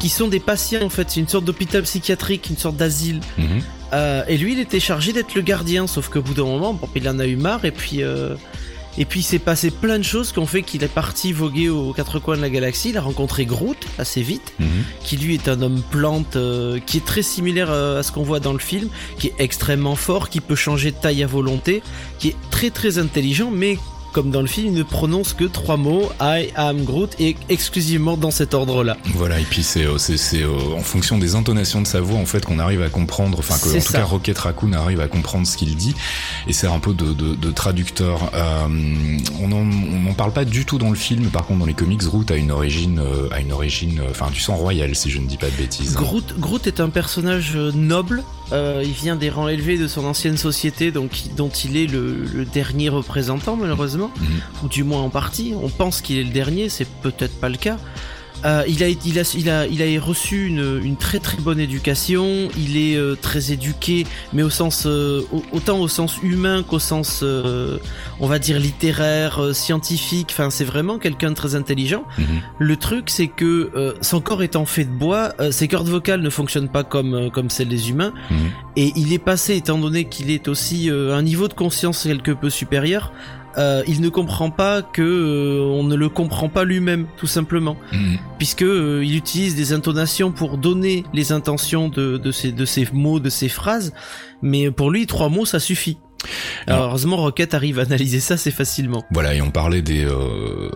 [0.00, 3.20] qui sont des patients en fait, c'est une sorte d'hôpital psychiatrique, une sorte d'asile.
[3.38, 3.46] Mhm.
[3.92, 6.88] Euh, et lui, il était chargé d'être le gardien, sauf qu'au bout d'un moment, bon,
[6.96, 8.02] il en a eu marre et puis.
[8.02, 8.34] Euh,
[8.98, 11.70] Et puis il s'est passé plein de choses qui ont fait qu'il est parti voguer
[11.70, 12.90] aux quatre coins de la galaxie.
[12.90, 14.66] Il a rencontré Groot assez vite, Mhm.
[15.02, 18.38] qui lui est un homme plante, euh, qui est très similaire à ce qu'on voit
[18.38, 21.82] dans le film, qui est extrêmement fort, qui peut changer de taille à volonté,
[22.18, 23.78] qui est très très intelligent, mais
[24.12, 28.16] comme dans le film, il ne prononce que trois mots, I am Groot, et exclusivement
[28.16, 28.96] dans cet ordre-là.
[29.14, 29.96] Voilà, et puis c'est euh,
[30.34, 33.54] euh, en fonction des intonations de sa voix en fait qu'on arrive à comprendre, enfin
[33.58, 33.98] que en tout ça.
[33.98, 35.94] cas Rocket Raccoon arrive à comprendre ce qu'il dit
[36.46, 38.30] et c'est un peu de, de, de traducteur.
[38.34, 38.66] Euh,
[39.40, 41.74] on en on n'en parle pas du tout dans le film, par contre dans les
[41.74, 45.18] comics, Groot a une origine euh, a une origine, enfin du sang royal si je
[45.18, 45.94] ne dis pas de bêtises.
[45.94, 48.22] Groot, Groot est un personnage noble.
[48.52, 52.24] Euh, il vient des rangs élevés de son ancienne société, donc dont il est le,
[52.34, 54.26] le dernier représentant malheureusement, Mhm.
[54.64, 55.54] ou du moins en partie.
[55.60, 57.78] On pense qu'il est le dernier, c'est peut-être pas le cas.
[58.44, 61.60] Euh, il, a, il, a, il, a, il a reçu une, une très très bonne
[61.60, 66.62] éducation, il est euh, très éduqué, mais au sens euh, au- autant au sens humain
[66.62, 67.78] qu'au sens euh,
[68.18, 72.04] on va dire littéraire, euh, scientifique, enfin c'est vraiment quelqu'un de très intelligent.
[72.18, 72.24] Mhm.
[72.58, 76.20] Le truc, c'est que euh, son corps étant fait de bois, euh, ses cordes vocales
[76.20, 78.36] ne fonctionnent pas comme comme celles des humains, Mhm.
[78.76, 82.02] et il est passé, étant donné qu'il est aussi euh, à un niveau de conscience
[82.02, 83.12] quelque peu supérieur,
[83.58, 87.76] euh, il ne comprend pas que euh, on ne le comprend pas lui-même, tout simplement,
[87.92, 88.18] Mhm.
[88.38, 92.88] puisque euh, il utilise des intonations pour donner les intentions de de ces de ces
[92.92, 93.92] mots, de ces phrases,
[94.40, 95.98] mais pour lui, trois mots, ça suffit.
[96.66, 99.04] Alors, heureusement, Rocket arrive à analyser ça assez facilement.
[99.10, 100.70] Voilà, et on parlait des, euh,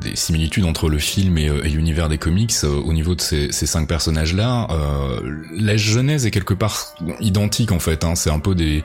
[0.00, 3.20] des similitudes entre le film et, euh, et l'univers des comics euh, au niveau de
[3.20, 4.68] ces, ces cinq personnages-là.
[4.70, 5.20] Euh,
[5.58, 8.04] la genèse est quelque part identique en fait.
[8.04, 8.14] Hein.
[8.14, 8.82] C'est un peu des,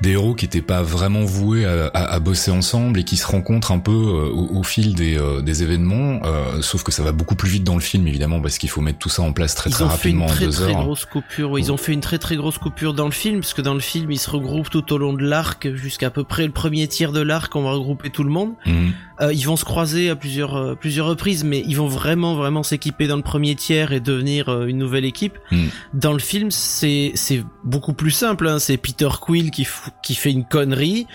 [0.00, 3.26] des héros qui n'étaient pas vraiment voués à, à- à bosser ensemble et qui se
[3.26, 6.20] rencontrent un peu euh, au, au fil des, des événements.
[6.60, 8.98] Sauf que ça va beaucoup plus vite dans le film évidemment parce qu'il faut mettre
[8.98, 11.58] tout ça en place très Ils très ont fait une rapidement très très grosse coupure.
[11.58, 13.80] Ils ont fait une très très grosse coupure dans le film, parce que dans le
[13.80, 16.88] film, ils se regroupent tout au long de l'arc, jusqu'à à peu près le premier
[16.88, 17.54] tiers de l'arc.
[17.54, 18.54] On va regrouper tout le monde.
[18.66, 18.92] Mhm.
[19.20, 22.62] Euh, ils vont se croiser à plusieurs euh, plusieurs reprises, mais ils vont vraiment vraiment
[22.62, 25.38] s'équiper dans le premier tiers et devenir euh, une nouvelle équipe.
[25.50, 25.66] Mm.
[25.94, 28.48] Dans le film, c'est c'est beaucoup plus simple.
[28.48, 28.58] Hein.
[28.58, 29.66] C'est Peter Quill qui
[30.02, 31.06] qui fait une connerie,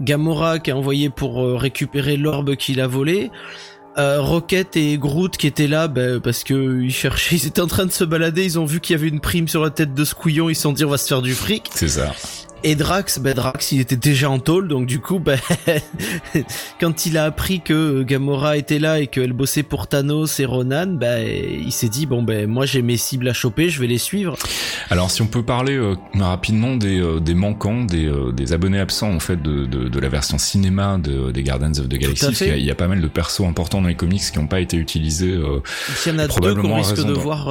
[0.00, 3.30] Gamora qui est envoyé pour récupérer l'orbe qu'il a volé.
[3.98, 7.66] Euh, Rocket et Groot qui étaient là ben, parce que ils cherchaient, ils étaient en
[7.66, 9.92] train de se balader, ils ont vu qu'il y avait une prime sur la tête
[9.92, 11.68] de ce couillon, ils se sont dit on va se faire du fric.
[11.74, 12.12] C'est ça.
[12.64, 15.38] Et Drax, ben Drax, il était déjà en tôle, donc du coup, ben,
[16.80, 20.86] quand il a appris que Gamora était là et qu'elle bossait pour Thanos et Ronan,
[20.86, 23.98] ben, il s'est dit bon ben moi j'ai mes cibles à choper, je vais les
[23.98, 24.36] suivre.
[24.90, 28.78] Alors si on peut parler euh, rapidement des, euh, des manquants, des, euh, des abonnés
[28.80, 32.26] absents en fait de, de, de la version cinéma de, des Guardians of the Galaxy,
[32.26, 32.44] parce fait.
[32.46, 34.38] qu'il y, a- il y a pas mal de persos importants dans les comics qui
[34.38, 35.32] n'ont pas été utilisés.
[36.06, 37.46] Il y en a deux qu'on risque de voir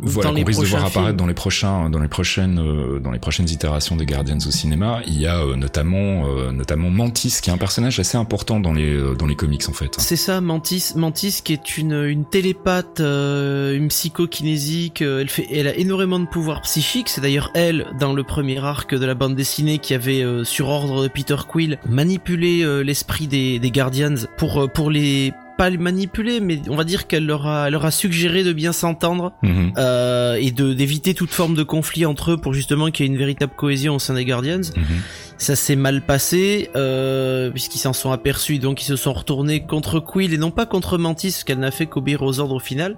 [0.00, 1.16] voilà, dans les qu'on risque de voir apparaître films.
[1.16, 5.00] dans les prochains, dans les prochaines, dans les prochaines itérations des Guardians au cinéma.
[5.06, 8.72] Il y a euh, notamment, euh, notamment Mantis, qui est un personnage assez important dans
[8.72, 9.96] les, euh, les comics en fait.
[9.98, 15.02] C'est ça, Mantis, Mantis qui est une, une télépathe, une psychokinésique.
[15.02, 17.08] elle fait, elle a énormément de pouvoirs psychiques.
[17.08, 21.02] C'est d'ailleurs elle, dans le premier arc de la bande dessinée, qui avait sur ordre
[21.02, 26.60] de Peter Quill manipulé l'esprit des, des Guardians pour pour les pas les manipuler, mais
[26.68, 29.72] on va dire qu'elle leur a, elle leur a suggéré de bien s'entendre Mhm.
[29.78, 33.12] euh, et de d'éviter toute forme de conflit entre eux pour justement qu'il y ait
[33.12, 34.60] une véritable cohésion au sein des Guardians.
[34.76, 34.84] Mhm.
[35.38, 40.00] Ça s'est mal passé euh, puisqu'ils s'en sont aperçus, donc ils se sont retournés contre
[40.00, 42.96] Quill et non pas contre Mantis, qu'elle n'a fait qu'obéir aux ordres au final.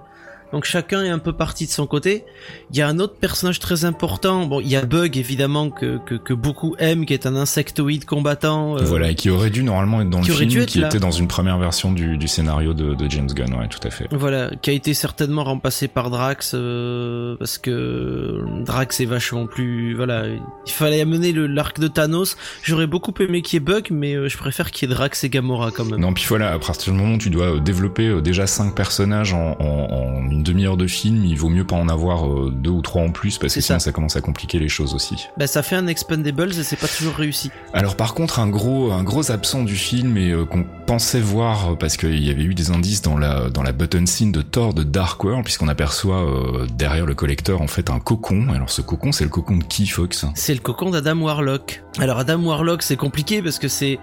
[0.53, 2.23] Donc chacun est un peu parti de son côté.
[2.71, 4.45] Il y a un autre personnage très important.
[4.45, 8.05] Bon, il y a Bug évidemment que que, que beaucoup aiment, qui est un insectoïde
[8.05, 8.77] combattant.
[8.77, 10.87] euh, Voilà, et qui aurait dû normalement être dans le film, qui là.
[10.87, 13.89] était dans une première version du, du scénario de, de James Gunn, ouais, tout à
[13.89, 14.07] fait.
[14.11, 19.95] Voilà, qui a été certainement remplacé par Drax euh, parce que Drax est vachement plus
[19.95, 22.37] voilà, il fallait amener le l'arc de Thanos.
[22.63, 25.23] J'aurais beaucoup aimé qu'il y ait Bug mais euh, je préfère qu'il y ait Drax
[25.23, 25.99] et Gamora quand même.
[25.99, 28.75] Non, puis voilà, à partir du moment où tu dois euh, développer euh, déjà cinq
[28.75, 32.51] personnages en, en, en une demi-heure de film, il vaut mieux pas en avoir euh,
[32.53, 33.85] deux ou trois en plus parce que sinon ça.
[33.85, 35.27] ça commence à compliquer les choses aussi.
[35.37, 37.49] Bah ça fait un Expendables et c'est pas toujours réussi.
[37.73, 41.71] Alors par contre, un gros, un gros absent du film et euh, qu'on pensait voir
[41.71, 44.41] euh, parce qu'il y avait eu des indices dans la dans la button scene de
[44.41, 48.47] Thor de Dark World puisqu'on aperçoit euh, derrière le collecteur en fait un cocon.
[48.53, 51.83] Alors ce cocon, c'est le cocon de qui, Fox C'est le cocon d'Adam Warlock.
[51.99, 53.99] Alors Adam Warlock c'est compliqué parce que c'est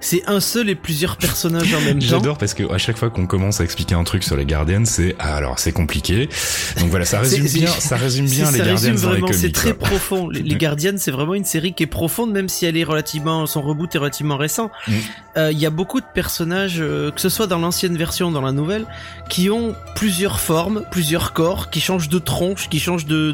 [0.00, 2.06] c'est un seul et plusieurs personnages en même temps.
[2.06, 4.84] J'adore parce que à chaque fois qu'on commence à expliquer un truc sur les Guardians,
[4.84, 6.28] c'est ah, alors c'est compliqué.
[6.80, 10.28] Donc voilà, ça résume bien, ça résume bien les Guardians C'est très profond.
[10.28, 13.62] Les, Guardians, c'est vraiment une série qui est profonde, même si elle est relativement, son
[13.62, 14.70] reboot est relativement récent.
[14.88, 14.92] Mm.
[15.38, 18.32] Euh, il y a beaucoup de personnages, euh, que ce soit dans l'ancienne version, ou
[18.32, 18.86] dans la nouvelle,
[19.28, 23.30] qui ont plusieurs formes, plusieurs corps, qui changent de tronche, qui changent de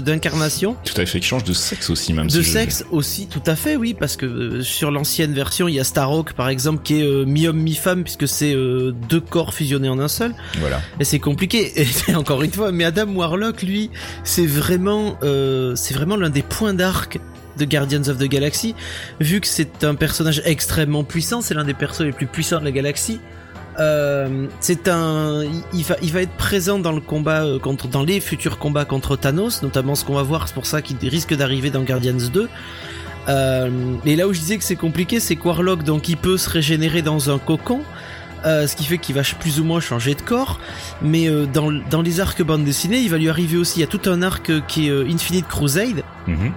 [0.00, 0.72] d'incarnation.
[0.72, 2.28] De, tout à fait, qui changent de sexe aussi, même.
[2.28, 5.80] De sexe aussi, tout à fait, oui, parce que euh, sur l'ancienne version, il y
[5.80, 10.08] a Starhawk par exemple qui est mi-homme mi-femme puisque c'est deux corps fusionnés en un
[10.08, 10.34] seul.
[10.58, 10.80] Voilà.
[11.00, 11.72] Et c'est compliqué.
[12.08, 13.90] Et encore une fois, mais Adam Warlock, lui,
[14.24, 17.18] c'est vraiment, euh, c'est vraiment l'un des points d'arc
[17.58, 18.74] de Guardians of the Galaxy,
[19.20, 22.64] vu que c'est un personnage extrêmement puissant, c'est l'un des persos les plus puissants de
[22.64, 23.20] la galaxie.
[23.78, 25.42] Euh, c'est un,
[25.72, 28.84] il va, il va être présent dans le combat euh, contre, dans les futurs combats
[28.84, 32.16] contre Thanos, notamment ce qu'on va voir, c'est pour ça qu'il risque d'arriver dans Guardians
[32.32, 32.48] 2.
[33.28, 33.70] Euh,
[34.04, 37.02] et là où je disais que c'est compliqué, c'est Warlock, donc il peut se régénérer
[37.02, 37.82] dans un cocon,
[38.46, 40.58] euh, ce qui fait qu'il va plus ou moins changer de corps.
[41.02, 43.88] Mais dans, dans les arcs bande dessinée, il va lui arriver aussi, il y a
[43.88, 46.52] tout un arc qui est Infinite Crusade, mhm.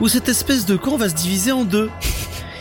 [0.00, 1.90] Où cette espèce de con va se diviser en deux.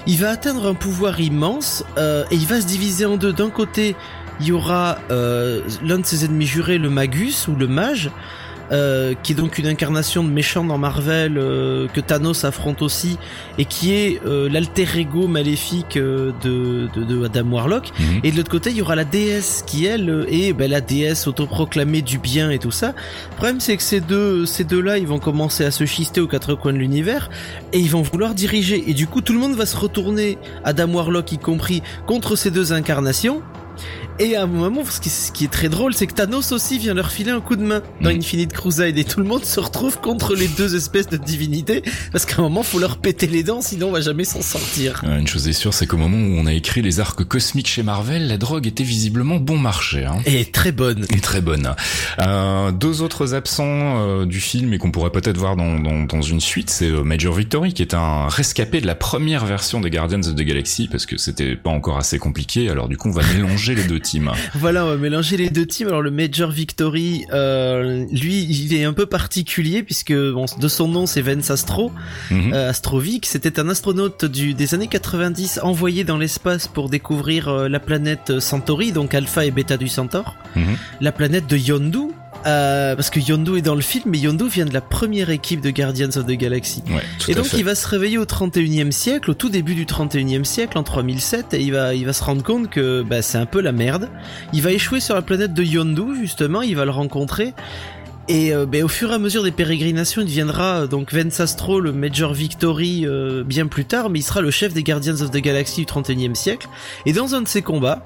[0.05, 3.31] Il va atteindre un pouvoir immense et il va se diviser en deux.
[3.31, 3.95] D'un côté,
[4.39, 8.11] il y aura l'un de ses ennemis jurés, le Magus ou le Mage,
[8.71, 13.17] euh, qui est donc une incarnation de méchant dans Marvel euh, que Thanos affronte aussi
[13.57, 17.91] et qui est euh, l'alter ego maléfique de, de, Adam Warlock.
[17.99, 18.19] Mhm.
[18.23, 21.27] et de l'autre côté il y aura la déesse qui elle est ben, la déesse
[21.27, 22.93] autoproclamée du bien et tout ça.
[23.31, 26.21] Le problème c'est que ces deux ces deux là ils vont commencer à se chister
[26.21, 27.29] aux quatre coins de l'univers
[27.73, 28.83] et ils vont vouloir diriger.
[28.89, 32.49] Et du coup tout le monde va se retourner Adam Warlock y compris contre ces
[32.49, 33.41] deux incarnations
[34.19, 36.77] et à un moment, ce qui, ce qui est très drôle, c'est que Thanos aussi
[36.77, 38.17] vient leur filer un coup de main dans mm.
[38.17, 42.25] Infinite Crusade et tout le monde se retrouve contre les deux espèces de divinités parce
[42.25, 45.01] qu'à un moment, faut leur péter les dents, sinon on va jamais s'en sortir.
[45.03, 47.81] une chose est sûre, c'est qu'au moment où on a écrit les arcs cosmiques chez
[47.81, 50.05] Marvel, la drogue était visiblement bon marché.
[50.05, 50.19] Hein.
[50.25, 51.05] Et très bonne.
[51.15, 51.73] Et très bonne.
[52.19, 56.21] Euh, deux autres absents euh, du film et qu'on pourrait peut-être voir dans, dans, dans,
[56.21, 59.89] une suite, c'est euh, Major Victory qui est un rescapé de la première version des
[59.89, 62.69] Guardians of the Galaxy parce que c'était pas encore assez compliqué.
[62.69, 64.31] Alors du coup, on va mélanger les deux teams.
[64.53, 65.87] Voilà, on va mélanger les deux teams.
[65.87, 70.87] Alors le Major Victory, euh, lui, il est un peu particulier puisque bon, de son
[70.87, 71.91] nom c'est Vance Astro,
[72.29, 72.53] mhm.
[72.53, 73.25] euh, Astrovic.
[73.25, 78.39] C'était un astronaute du, des années 90 envoyé dans l'espace pour découvrir euh, la planète
[78.39, 80.77] Centauri, donc Alpha et Beta du Centaure, mhm.
[81.01, 82.09] la planète de Yondu,
[82.45, 85.61] euh, parce que Yondu est dans le film, mais Yondu vient de la première équipe
[85.61, 86.83] de Guardians of the Galaxy.
[87.27, 90.77] et donc il va se réveiller au 31e siècle, au tout début du 31e siècle,
[90.77, 93.61] en 3007, et il va, il va se rendre compte que bah, c'est un peu
[93.61, 94.09] la merde.
[94.51, 97.53] Il va échouer sur la planète de Yondu, justement, il va le rencontrer.
[98.29, 101.39] Et euh, bah, au fur et à mesure des pérégrinations, il deviendra euh, donc Vance
[101.39, 103.05] Astro, le Major Victory,
[103.45, 106.35] bien plus tard, mais il sera le chef des Guardians of the Galaxy du 31e
[106.35, 106.67] siècle.
[107.05, 108.03] Et dans un de ses combats,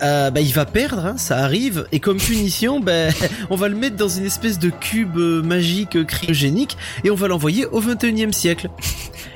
[0.00, 3.08] euh, bah, il va perdre, hein, ça arrive, et comme punition, bah,
[3.50, 7.14] on va le mettre dans une espèce de cube euh, magique euh, cryogénique et on
[7.14, 8.68] va l'envoyer au 21 e siècle.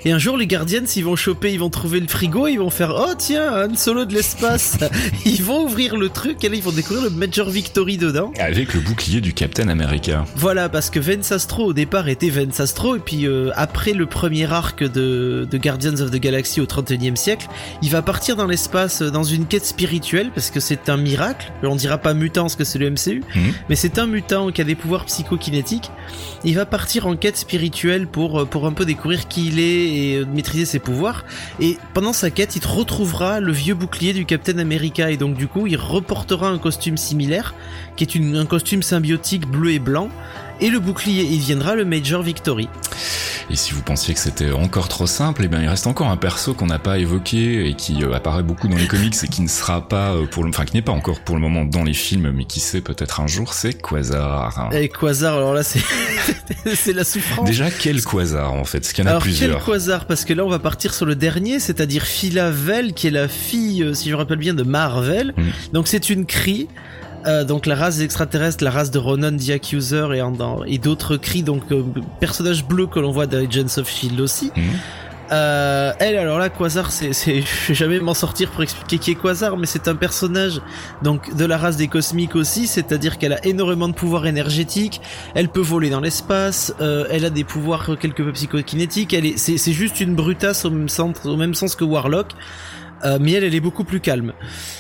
[0.05, 2.71] Et un jour, les Guardians, s'ils vont choper, ils vont trouver le frigo, ils vont
[2.71, 4.79] faire Oh tiens, un solo de l'espace
[5.25, 8.33] Ils vont ouvrir le truc et là, ils vont découvrir le Major Victory dedans.
[8.39, 10.25] Avec le bouclier du Captain America.
[10.37, 14.51] Voilà, parce que Vance Astro, au départ, était Vance Astro, et puis après le premier
[14.53, 17.49] arc de, de Guardians of the Galaxy au 31 e siècle,
[17.83, 21.53] il va partir dans l'espace dans une quête spirituelle, parce que c'est un miracle.
[21.63, 23.53] On dira pas mutant parce que c'est le MCU, mhm.
[23.69, 25.91] mais c'est un mutant qui a des pouvoirs psychokinétiques.
[26.45, 29.63] Il va partir en quête spirituelle pour, euh, pour un peu découvrir qui il est
[29.63, 31.25] et euh, maîtriser ses pouvoirs.
[31.61, 35.49] Et pendant sa quête, il retrouvera le vieux bouclier du Captain America et donc du
[35.49, 37.55] coup, il reportera un costume similaire
[37.97, 40.11] qui est une, un costume symbiotique bleu et blanc
[40.61, 41.25] et le bouclier.
[41.25, 42.69] Il viendra le Major Victory.
[43.49, 46.17] Et si vous pensiez que c'était encore trop simple, eh bien il reste encore un
[46.17, 49.41] perso qu'on n'a pas évoqué et qui euh, apparaît beaucoup dans les comics et qui
[49.41, 51.85] ne sera pas euh, pour le, enfin qui n'est pas encore pour le moment dans
[51.85, 54.71] les films, mais qui sait peut-être un jour, c'est Quasar.
[54.73, 55.81] Et Quasar, alors là c'est
[56.75, 57.47] c'est la souffrance.
[57.47, 59.65] Déjà quel Quasar en fait, ce qu'il y en a alors, plusieurs.
[59.65, 60.07] Quel Quasar?
[60.07, 63.85] Parce que là on va partir sur le dernier, c'est-à-dire Philavel, qui est la fille,
[63.85, 65.35] euh, si je me rappelle bien, de Marvel.
[65.37, 65.43] Mm.
[65.73, 66.67] Donc c'est une crie.
[67.27, 71.43] Euh, donc la race extraterrestre, la race de Ronan the Accuser et, et d'autres cris,
[71.43, 71.83] donc euh,
[72.21, 74.53] personnage bleu que l'on voit dans Agents of Shield aussi.
[74.57, 74.63] Mhm.
[75.33, 79.11] Euh, elle, alors là, Quasar, c'est, c'est, je vais jamais m'en sortir pour expliquer qui
[79.13, 80.61] est Quasar, mais c'est un personnage
[81.03, 85.01] donc de la race des cosmiques aussi, c'est-à-dire qu'elle a énormément de pouvoirs énergétiques,
[85.35, 89.39] elle peut voler dans l'espace, euh, elle a des pouvoirs quelque peu psychokinétiques, elle est,
[89.39, 92.29] c'est, c'est juste une brutasse au même, centre, au même sens que Warlock.
[93.05, 94.33] Euh, mais elle, est beaucoup plus calme.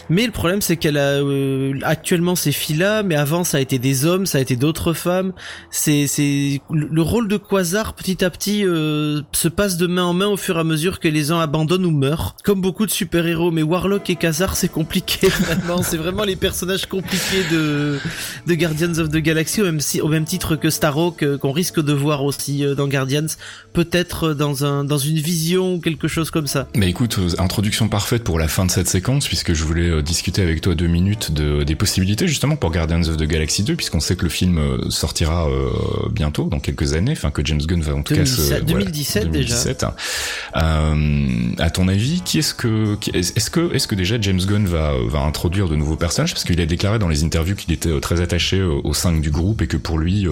[0.08, 3.78] Mais le problème, c'est qu'elle a euh, actuellement ces filles-là, mais avant, ça a été
[3.78, 5.32] des hommes, ça a été d'autres femmes.
[5.70, 6.06] C'est,
[6.70, 10.36] le rôle de Quasar petit à petit euh, se passe de main en main au
[10.36, 13.50] fur et à mesure que les uns abandonnent ou meurent, comme beaucoup de super-héros.
[13.50, 15.28] Mais Warlock et Quasar, c'est compliqué.
[15.46, 17.98] Vraiment, c'est vraiment les personnages compliqués de
[18.46, 21.92] de Guardians of the Galaxy, au même, au même titre que Starhawk, qu'on risque de
[21.92, 23.26] voir aussi dans Guardians,
[23.72, 26.68] peut-être dans un dans une vision ou quelque chose comme ça.
[26.74, 30.02] Mais écoute, introduction parfaite fait pour la fin de cette séquence, puisque je voulais euh,
[30.02, 33.76] discuter avec toi deux minutes de, des possibilités justement pour Guardians of the Galaxy 2,
[33.76, 35.70] puisqu'on sait que le film euh, sortira euh,
[36.10, 39.30] bientôt, dans quelques années, enfin que James Gunn va en tout cas se, 2017, 2017
[39.30, 39.94] déjà.
[40.56, 44.92] Euh, à ton avis, qui est-ce que est-ce que est-ce que déjà James Gunn va
[45.06, 46.32] va introduire de nouveaux personnages?
[46.32, 49.62] Parce qu'il a déclaré dans les interviews qu'il était très attaché au sein du groupe
[49.62, 50.26] et que pour lui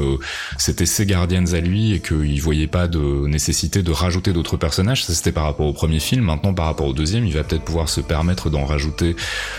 [0.58, 5.04] c'était ses Guardians à lui et qu'il voyait pas de nécessité de rajouter d'autres personnages.
[5.04, 6.24] Ça c'était par rapport au premier film.
[6.24, 9.16] Maintenant par rapport au deuxième, il va peut-être pouvoir se permettre d'en rajouter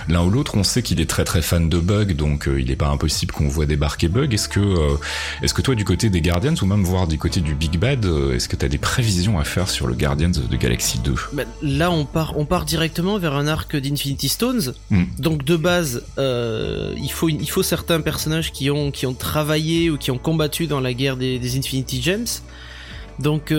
[0.07, 0.55] l'un ou l'autre.
[0.57, 3.33] On sait qu'il est très très fan de Bug, donc euh, il n'est pas impossible
[3.33, 4.33] qu'on voit débarquer Bug.
[4.33, 4.97] Est-ce que, euh,
[5.41, 8.05] est-ce que toi du côté des Guardians ou même voir du côté du Big Bad,
[8.05, 11.15] euh, est-ce que tu as des prévisions à faire sur le Guardians de Galaxy 2
[11.33, 14.73] ben, Là, on part, on part directement vers un arc d'Infinity Stones.
[14.89, 15.05] Hmm.
[15.19, 19.97] Donc de base, il faut il faut certains personnages qui ont qui ont travaillé ou
[19.97, 22.41] qui ont combattu dans la guerre des, des Infinity Gems.
[23.19, 23.53] Donc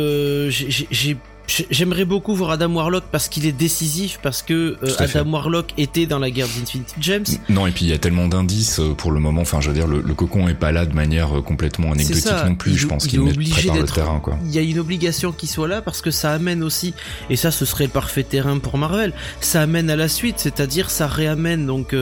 [0.49, 1.17] j'ai
[1.47, 6.07] J'aimerais beaucoup voir Adam Warlock parce qu'il est décisif, parce que euh, Adam Warlock était
[6.07, 7.39] dans la guerre d'Infinity Gems.
[7.49, 9.43] Non, et puis il y a tellement d'indices euh, pour le moment.
[9.43, 12.57] Enfin, je veux dire, le, cocon est pas là de manière euh, complètement anecdotique non
[12.57, 12.77] plus.
[12.77, 14.19] je pense qu'il est obligé le terrain.
[14.19, 14.39] Quoi.
[14.45, 16.95] Il y a une obligation qu'il soit là parce que ça amène aussi,
[17.31, 19.13] et ça, ce serait le parfait terrain pour Marvel.
[19.41, 21.67] Ça amène à la suite, c'est-à-dire ça réamène.
[21.67, 21.95] Donc,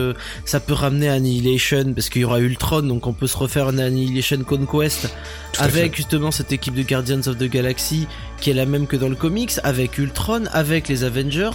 [0.45, 3.77] ça peut ramener Annihilation parce qu'il y aura Ultron, donc on peut se refaire un
[3.77, 5.13] Annihilation Conquest
[5.59, 8.07] avec justement cette équipe de Guardians of the Galaxy
[8.45, 11.49] qui est la même que dans le comics, avec Ultron, avec les Avengers.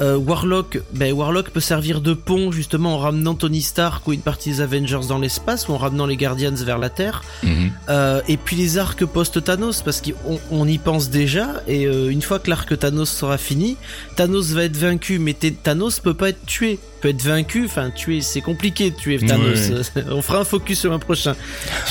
[0.00, 4.20] Euh, Warlock, ben Warlock peut servir de pont justement en ramenant Tony Stark ou une
[4.20, 7.22] partie des Avengers dans l'espace ou en ramenant les Guardians vers la Terre.
[7.42, 7.72] Mhm.
[7.88, 12.22] Euh, et puis les arcs post-Thanos parce qu'on on y pense déjà et euh, une
[12.22, 13.76] fois que l'arc Thanos sera fini,
[14.16, 17.66] Thanos va être vaincu mais Thanos peut pas être tué peut être vaincu.
[17.66, 19.72] Enfin, tuer, c'est compliqué de tuer Thanos.
[20.10, 21.34] on fera un focus sur un prochain.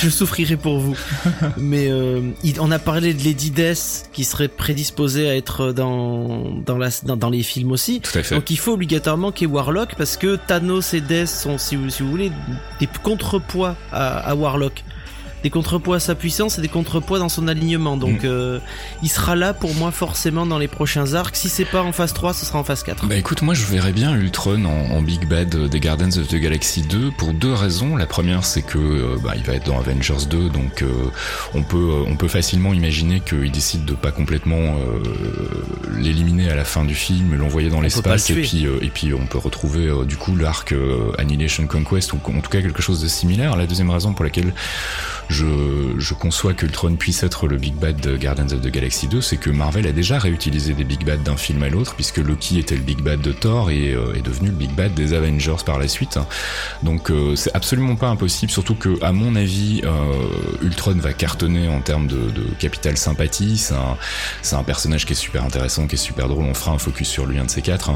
[0.01, 0.95] Je souffrirai pour vous.
[1.57, 2.21] Mais euh,
[2.59, 7.29] on a parlé de Lady Death qui serait prédisposée à être dans dans, la, dans,
[7.29, 7.90] les films aussi.
[7.99, 8.35] Tout à fait.
[8.35, 11.75] Donc il faut obligatoirement qu'il y ait Warlock parce que Thanos et Death sont, si
[11.75, 12.31] vous, si vous voulez,
[12.79, 14.83] des contrepoids à, à Warlock
[15.43, 17.97] des contrepoids à sa puissance et des contrepoids dans son alignement.
[17.97, 18.27] Donc mm.
[18.27, 18.59] euh,
[19.01, 21.35] il sera là pour moi forcément dans les prochains arcs.
[21.35, 23.07] Si c'est pas en phase 3, ce sera en phase 4.
[23.07, 26.83] Bah écoute, moi je verrais bien Ultron en, Big Bad des Guardians of the Galaxy
[26.83, 27.95] 2 pour deux raisons.
[27.95, 30.87] La première c'est que euh, bah, il va être dans Avengers 2, donc euh,
[31.53, 34.75] on peut on peut facilement imaginer qu'il décide de pas complètement
[35.97, 39.37] l'éliminer à la fin du film, l'envoyer dans l'espace et puis et puis on peut
[39.37, 40.73] retrouver du coup l'arc
[41.17, 43.55] Annihilation Conquest ou en tout cas quelque chose de similaire.
[43.55, 44.53] La deuxième raison pour laquelle
[45.31, 49.37] je, conçois qu'Ultron puisse être le Big Bad de Guardians of the Galaxy 2, c'est
[49.37, 52.75] que Marvel a déjà réutilisé des Big Bad d'un film à l'autre, puisque Loki était
[52.75, 55.79] le Big Bad de Thor et euh, est devenu le Big Bad des Avengers par
[55.79, 56.19] la suite.
[56.83, 61.67] Donc euh, c'est absolument pas impossible, surtout que à mon avis, euh, Ultron va cartonner
[61.69, 63.57] en termes de, capital sympathie.
[63.57, 63.75] C'est
[64.55, 66.45] un, personnage qui est super intéressant, qui est super drôle.
[66.45, 67.91] On fera un focus sur lui un de ces quatre,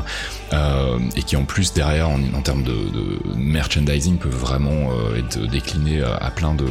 [0.53, 6.31] euh, et qui en plus derrière, en, termes de, merchandising, peut vraiment être décliné à
[6.31, 6.65] plein de,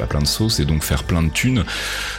[0.00, 1.64] à plein de sauces et donc faire plein de thunes.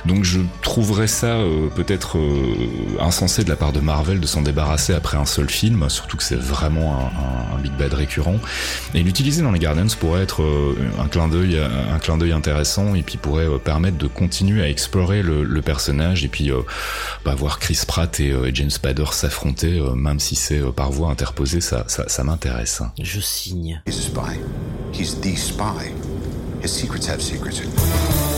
[0.05, 4.41] Donc je trouverais ça euh, peut-être euh, insensé de la part de Marvel de s'en
[4.41, 8.39] débarrasser après un seul film, surtout que c'est vraiment un, un, big bad récurrent.
[8.93, 12.95] Et l'utiliser dans les Guardians pourrait être euh, un clin d'œil, un clin d'œil intéressant
[12.95, 16.51] et puis pourrait permettre de continuer à explorer le, le personnage et puis
[17.25, 21.61] bah, voir Chris Pratt et, et James Spader s'affronter, même si c'est par voie interposée,
[21.61, 22.81] ça, ça, ça m'intéresse.
[23.01, 23.81] Je signe.
[23.85, 24.39] He's a spy.
[24.93, 25.91] He's the spy.
[26.61, 28.28] His secrets have secrets.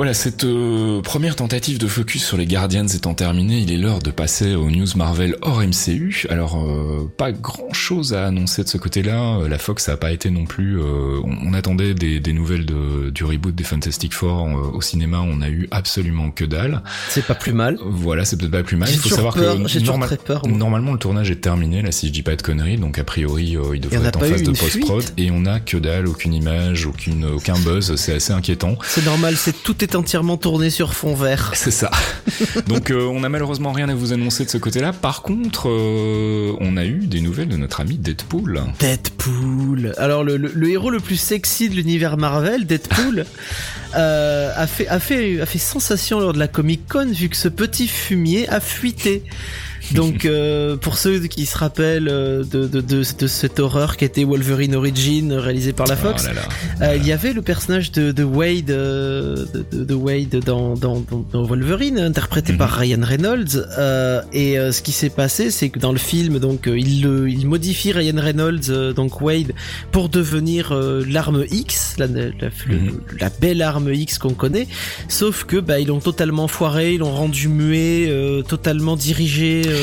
[0.00, 3.98] Voilà, cette euh, première tentative de focus sur les Guardians étant terminée, il est l'heure
[3.98, 6.24] de passer aux news Marvel hors MCU.
[6.30, 9.40] Alors, euh, pas grand chose à annoncer de ce côté-là.
[9.40, 10.80] Euh, la Fox ça a pas été non plus.
[10.80, 15.20] On, attendait des, des nouvelles de, du reboot des Fantastic Four au cinéma.
[15.20, 16.82] On a eu absolument que dalle.
[17.10, 17.76] C'est pas plus mal.
[17.84, 18.88] Voilà, c'est peut-être pas plus mal.
[18.90, 21.82] Il faut savoir que peur, normalement le tournage est terminé.
[21.82, 24.44] Là, si je dis pas de conneries, donc a priori il devrait être en phase
[24.44, 25.04] de post-prod.
[25.18, 27.96] Et on a que dalle, aucune image, aucune aucun buzz.
[27.96, 28.78] C'est assez inquiétant.
[28.88, 29.36] C'est normal.
[29.36, 31.52] C'est tout tout est entièrement tourné sur fond vert.
[31.54, 31.90] C'est ça.
[32.68, 34.92] Donc euh, on a malheureusement rien à vous annoncer de ce côté-là.
[34.92, 38.62] Par contre, euh, on a eu des nouvelles de notre ami Deadpool.
[38.78, 39.94] Deadpool.
[39.98, 43.24] Alors le, le- le héros le plus sexy de l'univers Marvel, Deadpool,
[43.96, 47.36] euh, a fait a fait a fait sensation lors de la Comic Con vu que
[47.36, 49.24] ce petit fumier a fuité.
[49.94, 54.04] Donc euh, pour ceux qui se rappellent euh, de, de, de, de cette horreur qui
[54.04, 56.90] était Wolverine Origin réalisé par la Fox, Oh là là.
[56.92, 60.74] euh, il y avait le personnage de, de Wade, euh, de, de- de Wade dans,
[60.74, 62.58] dans, dans- dans Wolverine, interprété Mhm.
[62.58, 63.66] par Ryan Reynolds.
[63.78, 67.02] euh, et euh, ce qui s'est passé, c'est que dans le film, donc euh, il,
[67.02, 69.52] le- il modifie Ryan Reynolds, euh, donc Wade,
[69.92, 73.00] pour devenir euh, l'arme X, la, la, la- Mhm.
[73.20, 74.66] la belle arme X qu'on connaît.
[75.08, 79.62] Sauf que bah ils l'ont totalement foiré, ils l'ont rendu muet, euh, totalement dirigé.
[79.66, 79.79] euh,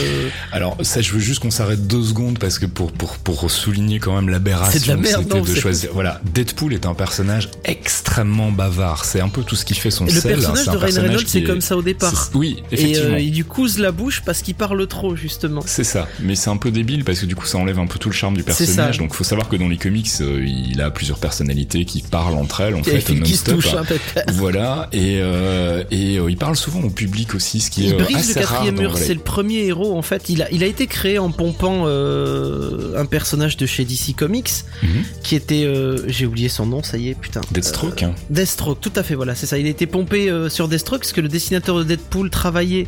[0.52, 4.00] Alors ça, je veux juste qu'on s'arrête deux secondes parce que pour pour pour souligner
[4.00, 5.90] quand même l'aberration, de la c'était de choisir.
[5.94, 9.06] Voilà, Deadpool est un personnage extrêmement bavard.
[9.06, 10.34] C'est un peu tout ce qui fait son le sel.
[10.34, 10.36] hein.
[10.38, 12.30] personnage de Ryan Reynolds, c'est est- comme ça au départ.
[12.34, 13.16] Oui, Et effectivement.
[13.16, 15.62] euh, il lui couse la bouche parce qu'il parle trop justement.
[15.66, 18.00] C'est ça, mais c'est un peu débile parce que du coup ça enlève un peu
[18.00, 18.98] tout le charme du personnage.
[18.98, 22.62] Donc faut savoir que dans les comics, euh, il a plusieurs personnalités qui parlent entre
[22.62, 23.56] elles en Et fait se non-stop.
[23.56, 23.96] touche un peu.
[24.34, 27.94] Voilà, et et, et euh, il parle souvent au public aussi, ce qui est Il
[27.96, 30.30] euh, brise assez le rare quatrième dans- mur, c'est le premier héros en fait.
[30.30, 34.50] Il a, il a été créé en pompant euh, un personnage de chez DC Comics
[34.84, 35.04] Mhm.
[35.24, 37.42] qui était, euh, j'ai oublié son nom, ça y est, putain.
[37.52, 38.04] Deathstroke.
[38.04, 38.14] hein.
[38.30, 39.58] Deathstroke, tout à fait, voilà, c'est ça.
[39.58, 42.88] Il a été pompé euh, sur Deathstroke parce que le dessinateur de Deadpool travaillait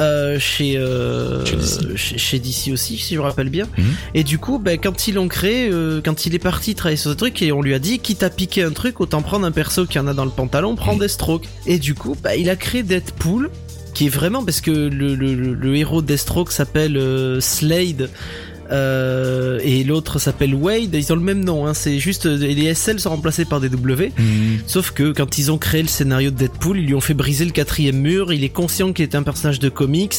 [0.00, 1.96] euh, chez, euh, Chez DC.
[1.96, 3.66] chez chez DC aussi, si je me rappelle bien.
[3.76, 3.84] Mhm.
[4.14, 7.10] Et du coup, ben, quand ils l'ont créé, euh, quand il est parti travailler sur
[7.10, 9.52] ce truc, et on lui a dit, quitte à piquer un truc, autant prendre un
[9.52, 10.96] perso qui en a dans le pantalon, prends.
[10.96, 11.44] Deathstroke.
[11.66, 13.50] Et du coup, ben, il a créé Deadpool,
[13.94, 18.10] qui est vraiment parce que le, le, le- héros de Deathstroke s'appelle euh, Slade.
[18.70, 22.74] Euh, et l'autre s'appelle Wade, ils ont le même nom, hein, c'est juste et les
[22.74, 24.12] SL sont remplacés par des W.
[24.16, 24.58] Mhm.
[24.66, 27.44] Sauf que quand ils ont créé le scénario de Deadpool, ils lui ont fait briser
[27.44, 28.32] le quatrième mur.
[28.32, 30.16] Il est conscient qu'il est un personnage de comics,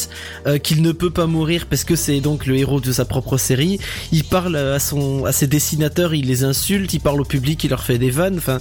[0.48, 3.38] euh, qu'il ne peut pas mourir parce que c'est donc le héros de sa propre
[3.38, 3.80] série.
[4.12, 7.70] Il parle à son, à ses dessinateurs, il les insulte, il parle au public, il
[7.70, 8.38] leur fait des vannes.
[8.38, 8.60] Enfin,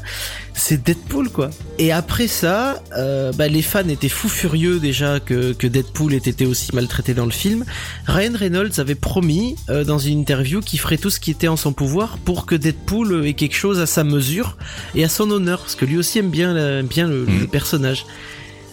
[0.55, 1.51] c'est Deadpool quoi.
[1.79, 6.19] Et après ça, euh, bah, les fans étaient fous furieux déjà que, que Deadpool ait
[6.19, 7.65] été aussi maltraité dans le film.
[8.07, 11.57] Ryan Reynolds avait promis euh, dans une interview qu'il ferait tout ce qui était en
[11.57, 14.57] son pouvoir pour que Deadpool ait quelque chose à sa mesure
[14.95, 17.33] et à son honneur, parce que lui aussi aime bien, la- aime bien le, le
[17.33, 17.47] Mhm.
[17.49, 18.07] personnage.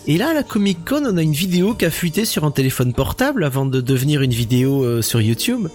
[0.07, 2.51] Et là, à la Comic Con, on a une vidéo qui a fuité sur un
[2.51, 5.67] téléphone portable avant de devenir une vidéo euh, sur YouTube.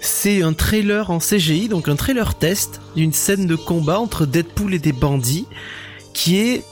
[0.00, 4.74] C'est un trailer en CGI, donc un trailer test d'une scène de combat entre Deadpool
[4.74, 5.46] et des bandits,
[6.12, 6.64] qui est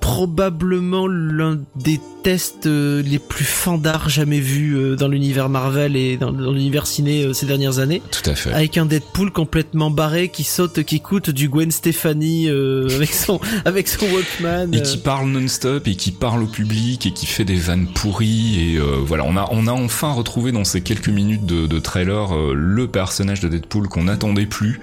[0.00, 6.16] probablement l'un des tests euh, les plus fandards jamais vus euh, dans l'univers Marvel et
[6.16, 8.52] dans, l'univers ciné euh, ces dernières années Tout à fait.
[8.52, 13.88] avec un Deadpool complètement barré qui saute, qui écoute du Gwen Stefani avec son avec
[13.88, 14.72] son Walkman.
[14.72, 18.72] Et qui parle non-stop et qui parle au public et qui fait des vannes pourries
[18.74, 21.78] et euh, voilà on a on a enfin retrouvé dans ces quelques minutes de, de
[21.80, 24.80] trailer euh, le personnage de Deadpool qu'on n'attendait plus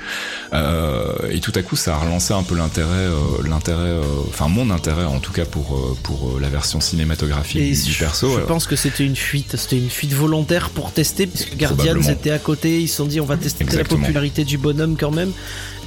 [0.54, 3.08] Euh, et tout à coup ça a relancé un peu l'intérêt
[3.48, 3.96] l'intérêt
[4.28, 8.00] enfin mon intérêt en tout cas pour pour la version cinématographique Et du, du je,
[8.00, 11.56] perso je Alors, pense que c'était une fuite, c'était une fuite volontaire pour tester, puisque
[11.58, 12.10] Guardians Probablement.
[12.10, 15.12] était à côté, ils se sont dit on va tester la popularité du bonhomme quand
[15.12, 15.32] même,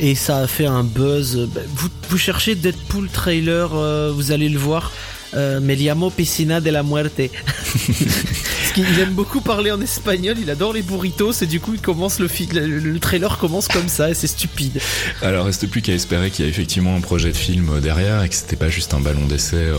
[0.00, 1.48] et ça a fait un buzz.
[1.54, 4.92] Bah, Vous, vous cherchez Deadpool trailer, euh, vous allez le voir.
[5.34, 7.22] Euh, me llamo Piscina de la Muerte.
[7.72, 11.80] Parce qu'il aime beaucoup parler en espagnol, il adore les burritos et du coup il
[11.80, 14.80] commence le, le, le trailer commence comme ça et c'est stupide.
[15.20, 18.22] Alors reste plus qu'à espérer qu'il y a effectivement un projet de film euh, derrière
[18.22, 19.76] et que c'était pas juste un ballon d'essai euh,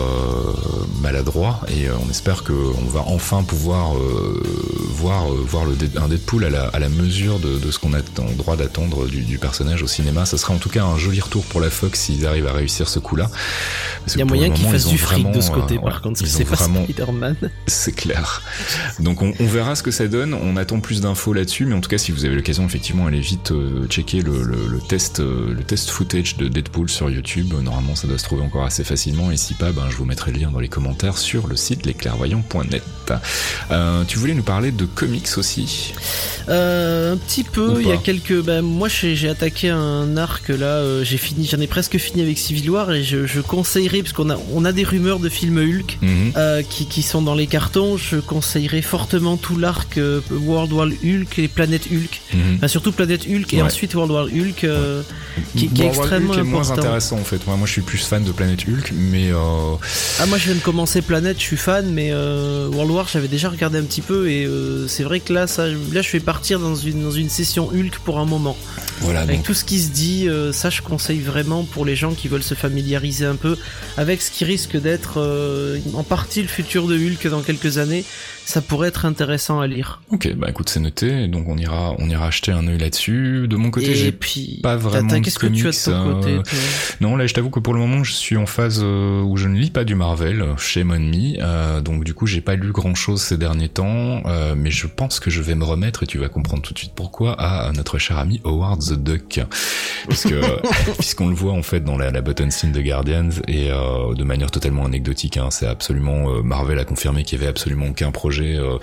[1.01, 4.41] maladroit et euh, on espère que on va enfin pouvoir euh,
[4.89, 7.93] voir euh, voir le un Deadpool à la, à la mesure de, de ce qu'on
[7.93, 10.25] a en droit d'attendre du, du personnage au cinéma.
[10.25, 12.87] Ça sera en tout cas un joli retour pour la Fox s'ils arrivent à réussir
[12.89, 13.29] ce coup-là.
[14.07, 16.01] Il y a moyen le qu'ils fassent du fric de ce côté euh, par ouais,
[16.01, 17.35] contre, c'est pas vraiment Spider-Man.
[17.67, 18.41] c'est clair.
[18.99, 20.33] Donc on, on verra ce que ça donne.
[20.33, 23.19] On attend plus d'infos là-dessus, mais en tout cas, si vous avez l'occasion, effectivement, allez
[23.19, 27.53] vite euh, checker le, le- le test, euh, le test footage de Deadpool sur YouTube.
[27.53, 30.05] Euh, Normalement, ça doit se trouver encore assez facilement, et si pas, ben je vous
[30.05, 32.83] mettrai le lien dans les commentaires sur le site lesclairvoyants.net.
[33.71, 35.93] Euh, tu voulais nous parler de comics aussi?
[36.49, 38.41] Euh, un petit peu, il y a quelques.
[38.41, 41.03] Ben, moi, j'ai attaqué un arc là.
[41.03, 44.29] j'ai fini, j'en ai presque fini avec Civil War et je, je conseillerais parce qu'on
[44.29, 46.33] a on a des rumeurs de films Hulk Mhm.
[46.37, 47.97] euh, qui, qui sont dans les cartons.
[47.97, 52.21] Je conseillerais fortement tout l'arc euh, World War Hulk et Planète Hulk.
[52.57, 53.63] Enfin, surtout Planète Hulk et Ouais.
[53.63, 54.63] ensuite World War Hulk.
[54.63, 55.01] euh,
[55.55, 57.45] qui- qui est extrêmement Hulk est moins intéressant en fait.
[57.47, 59.75] Moi, moi, je suis plus fan de Planète Hulk, mais euh,
[60.19, 63.49] Ah moi je viens de commencer Planète, je suis fan, mais World War j'avais déjà
[63.49, 64.47] regardé un petit peu et
[64.87, 67.97] c'est vrai que là ça, là je vais partir dans une dans une session Hulk
[68.05, 68.55] pour un moment.
[69.01, 69.21] voilà.
[69.21, 72.27] Avec Donc, tout ce qui se dit, ça je conseille vraiment pour les gens qui
[72.27, 73.57] veulent se familiariser un peu
[73.97, 75.17] avec ce qui risque d'être
[75.93, 78.03] en partie le futur de Hulk dans quelques années,
[78.45, 80.01] ça pourrait être intéressant à lire.
[80.11, 81.27] Ok, bah écoute, c'est noté.
[81.27, 83.47] Donc on ira, on ira acheter un œil là-dessus.
[83.47, 84.11] De mon côté, j'ai
[84.61, 86.43] pas vraiment qu'est-ce que tu as de ton côté euh,
[87.01, 89.47] Non, là, je t'avoue que pour le moment, je suis en phase euh, où je
[89.47, 91.37] ne lis pas du Marvel chez Monmi.
[91.39, 95.19] Euh, donc du coup, j'ai pas lu grand-chose ces derniers temps, euh, mais je pense
[95.19, 97.97] que je vais me remettre et tu vas comprendre tout de suite pourquoi à notre
[97.97, 99.39] cher ami Howard the Duck,
[100.07, 100.41] parce que
[100.99, 104.51] puisqu'on le voit en fait dans la, la button scene de Guardians et de manière
[104.51, 105.37] totalement anecdotique.
[105.37, 108.77] Hein, c'est absolument Marvel a confirmé qu'il y avait absolument aucun projet euh,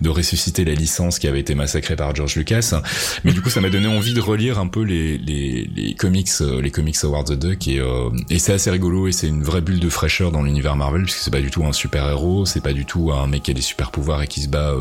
[0.00, 2.80] de ressusciter la licence qui avait été massacrée par George Lucas.
[3.24, 6.70] Mais du coup, ça m'a donné envie de relire un peu les, comics, euh, les
[6.70, 9.80] comics Howard the Duck et, euh, et c'est assez rigolo et c'est une vraie bulle
[9.80, 12.72] de fraîcheur dans l'univers Marvel puisque c'est pas du tout un super héros, c'est pas
[12.72, 14.74] du tout un mec qui a des super pouvoirs et qui se bat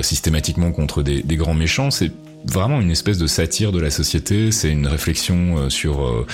[0.00, 1.90] systématiquement contre des, des grands méchants.
[1.90, 2.12] C'est
[2.44, 4.52] vraiment une espèce de satire de la société.
[4.52, 6.26] C'est une réflexion euh, sur euh,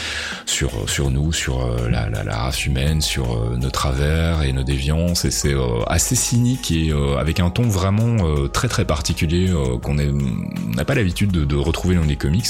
[0.46, 4.64] sur sur nous, sur euh, la, la, la race humaine, sur nos travers et nos
[4.64, 5.24] déviances.
[5.24, 5.54] Et c'est
[5.86, 8.16] assez cynique et avec un ton vraiment
[8.48, 9.52] très très particulier
[9.82, 12.46] qu'on n'a pas l'habitude de, de, retrouver dans les comics.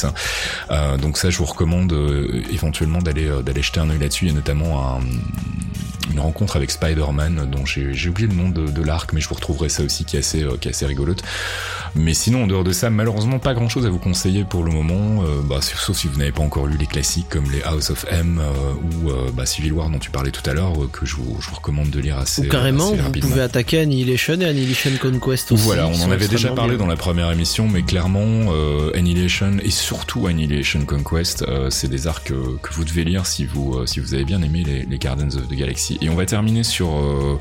[1.00, 1.94] donc ça, je vous recommande
[2.52, 4.28] éventuellement d'aller d'aller jeter un œil là-dessus.
[4.28, 5.00] et notamment un
[6.10, 9.34] une rencontre avec Spider-Man dont j'ai oublié le nom de, de l'arc mais je vous
[9.34, 11.22] retrouverai ça aussi qui est assez qui est assez rigolote.
[11.94, 14.70] Mais sinon en dehors de ça malheureusement pas grand chose à vous conseiller pour le
[14.70, 17.90] moment euh, bah, sauf si vous n'avez pas encore lu les classiques comme les House
[17.90, 21.06] of M euh, ou euh, bah, Civil War dont tu parlais tout à l'heure que
[21.06, 24.40] je vous, je vous, recommande de lire assez ou carrément assez vous pouvez attaquer Annihilation
[24.40, 26.84] et Annihilation Conquest aussi voilà on en avait déjà parlé bien.
[26.84, 28.52] dans la première émission mais clairement
[28.94, 32.32] Annihilation et surtout Annihilation Conquest c'est des arcs
[32.62, 35.48] que vous devez lire si vous si vous avez bien aimé les, les Gardens of
[35.48, 37.40] the Galaxy et on va terminer sur euh,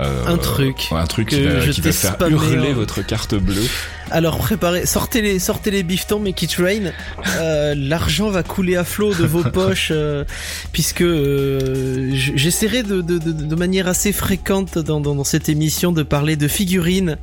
[0.00, 3.66] euh, un truc, un truc qui va, qui va faire hurler votre carte bleue.
[4.10, 6.92] Alors préparez, sortez les, sortez les bifetons, mais qui train.
[7.38, 10.24] Euh, L'argent va couler à flot de vos poches, euh,
[10.72, 15.92] puisque euh, j'essaierai de, de, de, de, manière assez fréquente dans, dans, dans, cette émission
[15.92, 17.16] de parler de figurines,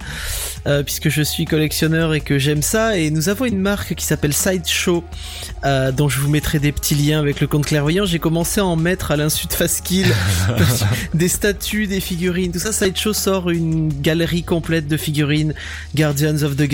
[0.86, 2.98] puisque je suis collectionneur et que j'aime ça.
[2.98, 5.04] Et nous avons une marque qui s'appelle Sideshow,
[5.64, 8.06] dont je vous mettrai des petits liens avec le compte clairvoyant.
[8.06, 10.08] J'ai commencé à en mettre à l'insu de Faskill
[11.14, 12.72] des statues, des figurines, tout ça.
[12.72, 15.54] Sideshow sort une galerie complète de figurines
[15.96, 16.68] Guardians of the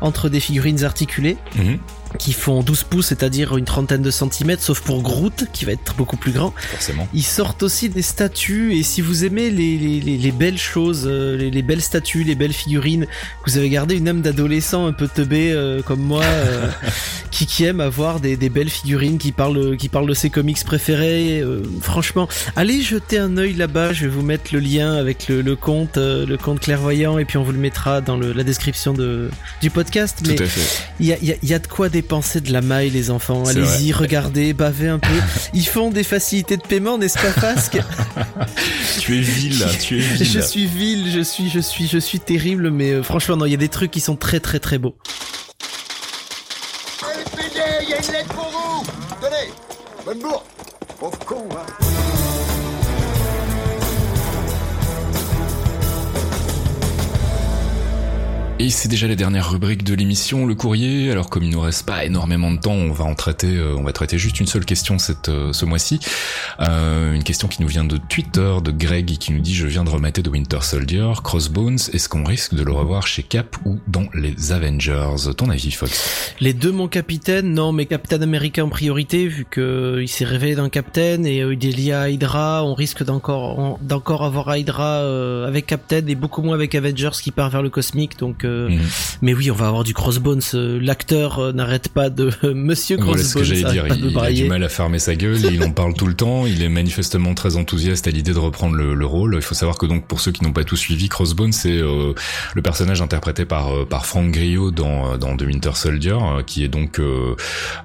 [0.00, 1.36] Entre des figurines articulées.
[1.56, 1.76] Mmh
[2.18, 5.94] qui font 12 pouces, c'est-à-dire une trentaine de centimètres, sauf pour Groot, qui va être
[5.96, 6.52] beaucoup plus grand.
[6.56, 7.08] Forcément.
[7.12, 11.36] Ils sortent aussi des statues, et si vous aimez les, les, les belles choses, euh,
[11.36, 13.06] les, les, belles statues, les belles figurines,
[13.46, 16.68] vous avez gardé une âme d'adolescent un peu teubé euh, comme moi, euh,
[17.30, 20.62] qui, qui aime avoir des, des, belles figurines, qui parlent, qui parlent de ses comics
[20.64, 25.28] préférés, euh, franchement, allez jeter un œil là-bas, je vais vous mettre le lien avec
[25.28, 28.44] le, le compte, le compte clairvoyant, et puis on vous le mettra dans le, la
[28.44, 30.18] description de, du podcast.
[30.22, 30.36] Tout Mais
[31.00, 33.10] il y a, y, a, y a de quoi des dépenser de la maille, les
[33.10, 33.44] enfants.
[33.46, 35.14] Allez-y, regardez, bavez un peu.
[35.54, 37.78] Ils font des facilités de paiement, n'est-ce pas, Fasque
[39.00, 40.26] Tu es vil, tu es vil.
[40.26, 43.52] Je suis vil, je suis, je suis, je suis terrible, mais euh, franchement, non, il
[43.52, 44.96] y a des trucs qui sont très, très, très beaux.
[47.00, 48.84] LPD, il y a une lettre pour vous
[49.22, 49.50] Tenez,
[50.04, 50.44] bonne bourre
[51.00, 52.13] Pauvre con, hein
[58.70, 61.10] C'est déjà la dernière rubrique de l'émission, le courrier.
[61.10, 63.82] Alors comme il nous reste pas énormément de temps, on va en traiter, euh, on
[63.82, 66.00] va traiter juste une seule question cette euh, ce mois-ci.
[66.60, 69.84] Euh, une question qui nous vient de Twitter de Greg qui nous dit je viens
[69.84, 71.78] de remater de Winter Soldier, Crossbones.
[71.92, 75.34] Est-ce qu'on risque de le revoir chez Cap ou dans les Avengers?
[75.36, 76.32] Ton avis, Fox?
[76.40, 77.52] Les deux, mon capitaine.
[77.52, 81.66] Non, mais Captain America en priorité vu que il s'est révélé d'un Captain et il
[81.66, 82.64] est lié à Hydra.
[82.64, 85.00] On risque d'encore d'encore avoir Hydra
[85.46, 88.18] avec Captain et beaucoup moins avec Avengers qui part vers le cosmique.
[88.18, 88.78] Donc Mmh.
[89.22, 90.42] Mais oui, on va avoir du Crossbones.
[90.52, 93.14] L'acteur euh, n'arrête pas de Monsieur Crossbones.
[93.16, 93.86] Voilà ce que j'allais dire.
[93.88, 95.38] Il, il, a du mal à fermer sa gueule.
[95.52, 96.46] il en parle tout le temps.
[96.46, 99.34] Il est manifestement très enthousiaste à l'idée de reprendre le, le, rôle.
[99.36, 102.12] Il faut savoir que donc pour ceux qui n'ont pas tout suivi, Crossbones c'est euh,
[102.54, 106.64] le personnage interprété par euh, par Frank Grillo dans dans The Winter Soldier, euh, qui
[106.64, 107.34] est donc euh,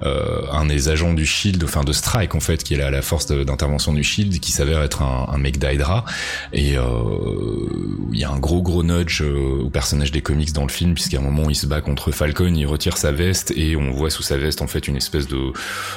[0.02, 3.26] un des agents du Shield, enfin de Strike en fait, qui est à la force
[3.26, 6.04] d'intervention du Shield, qui s'avère être un, un mec d'Hydra.
[6.52, 10.94] Et il y a un gros gros nudge au personnage des comics dans le film
[10.94, 14.10] puisqu'à un moment il se bat contre Falcon, il retire sa veste et on voit
[14.10, 15.52] sous sa veste en fait une espèce de,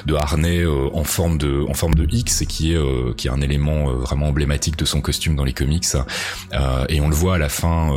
[0.06, 3.32] de harnais euh, en forme de en forme de X qui est euh, qui est
[3.32, 5.86] un élément euh, vraiment emblématique de son costume dans les comics.
[6.90, 7.92] Et on le voit à la fin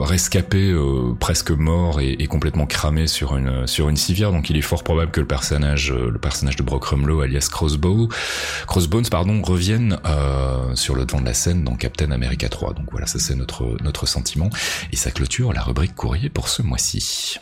[0.00, 0.74] rescapé
[1.18, 4.30] presque mort et, et, complètement cramé sur une sur une civière.
[4.32, 8.08] Donc il est fort probable que le personnage le personnage de Brock Rumlow alias Crossbow
[8.66, 9.98] Crossbones pardon revienne
[10.74, 13.76] sur le devant de la scène dans Captain America 3 donc voilà ça c'est notre
[13.82, 14.50] notre sentiment.
[14.92, 17.38] Et ça clôture la rubrique courrier pour ce mois-ci.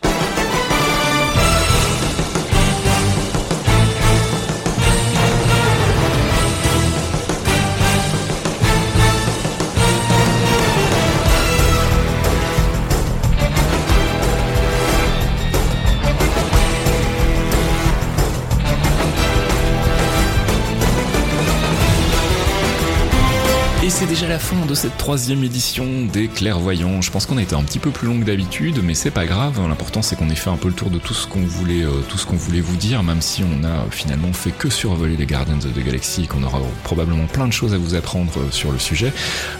[23.92, 27.02] C'est déjà la fin de cette troisième édition des clairvoyants.
[27.02, 29.26] Je pense qu'on a été un petit peu plus long que d'habitude, mais c'est pas
[29.26, 29.60] grave.
[29.68, 32.00] L'important c'est qu'on ait fait un peu le tour de tout ce qu'on voulait, euh,
[32.08, 35.26] tout ce qu'on voulait vous dire, même si on a finalement fait que survoler les
[35.26, 38.72] Guardians of the Galaxy qu'on aura probablement plein de choses à vous apprendre euh, sur
[38.72, 39.12] le sujet.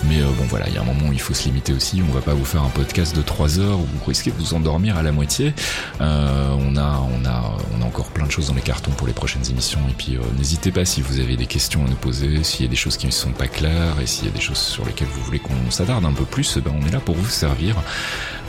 [0.09, 2.03] Mais euh, bon voilà, il y a un moment où il faut se limiter aussi.
[2.09, 4.55] On va pas vous faire un podcast de 3 heures où vous risquez de vous
[4.55, 5.53] endormir à la moitié.
[6.01, 9.81] On a, on a, encore plein de choses dans les cartons pour les prochaines émissions.
[9.91, 12.71] Et puis n'hésitez pas si vous avez des questions à nous poser, s'il y a
[12.71, 15.09] des choses qui ne sont pas claires et s'il y a des choses sur lesquelles
[15.09, 17.75] vous voulez qu'on s'attarde un peu plus, ben on est là pour vous servir.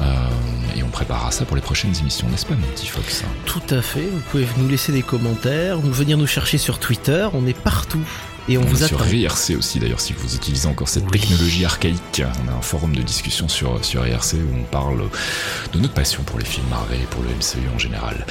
[0.01, 0.05] Euh,
[0.75, 3.23] et on préparera ça pour les prochaines émissions, n'est-ce pas, mon petit Fox?
[3.45, 4.01] Tout à fait.
[4.03, 7.27] Vous pouvez nous laisser des commentaires, venir nous chercher sur Twitter.
[7.33, 8.03] On est partout.
[8.49, 8.97] Et on, vous est attend.
[8.97, 11.11] sur IRC aussi d'ailleurs si vous utilisez encore cette Oui.
[11.19, 12.21] technologie archaïque.
[12.45, 15.03] On a un forum de discussion sur, sur IRC où on parle
[15.71, 18.25] de notre passion pour les films Marvel et pour le MCU en général.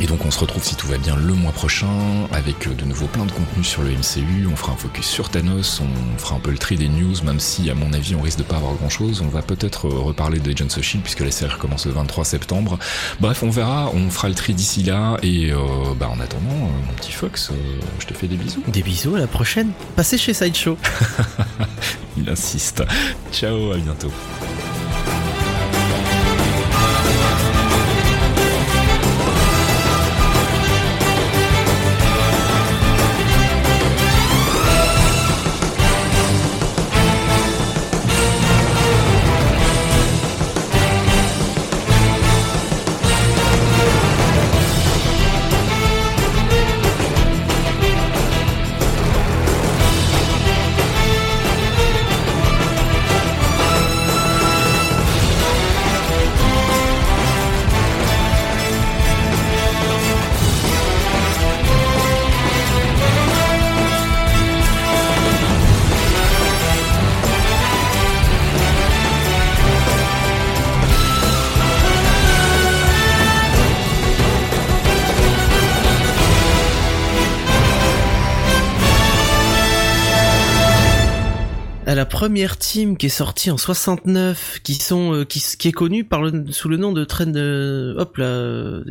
[0.00, 1.86] Et donc on se retrouve si tout va bien le mois prochain
[2.32, 4.46] avec euh, de nouveau plein de contenu sur le MCU.
[4.50, 7.40] On fera un focus sur Thanos, on fera un peu le tri des news même
[7.40, 9.20] si à mon avis on risque de pas avoir grand chose.
[9.22, 12.24] On va peut-être euh, reparler de Agents of Shield puisque la série recommence le 23
[12.24, 12.78] septembre.
[13.20, 15.58] Bref on verra, on fera le tri d'ici là et euh,
[15.98, 17.54] bah, en attendant mon petit Fox, euh,
[17.98, 18.62] je te fais des bisous.
[18.68, 19.57] Des bisous, à la prochaine.
[19.96, 20.76] Passez chez Sideshow.
[22.16, 22.82] Il insiste.
[23.32, 24.10] Ciao, à bientôt.
[82.28, 86.20] Première team qui est sortie en 69, qui sont euh, qui, qui est connue par
[86.20, 88.82] le sous le nom de train de hop là,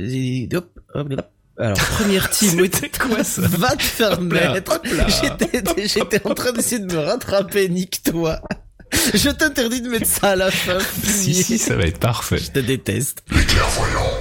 [0.56, 0.66] hop,
[0.96, 1.26] hop, hop.
[1.60, 4.82] Alors première team, C'était quoi ça va te faire là, mettre.
[4.92, 5.06] là.
[5.08, 8.42] J'étais j'étais en train d'essayer de me rattraper, nique-toi.
[9.14, 10.80] Je t'interdis de mettre ça à la fin.
[11.04, 12.40] Si, si, ça va être parfait.
[12.40, 13.24] Je te déteste.
[13.30, 14.17] Les clairvoyants.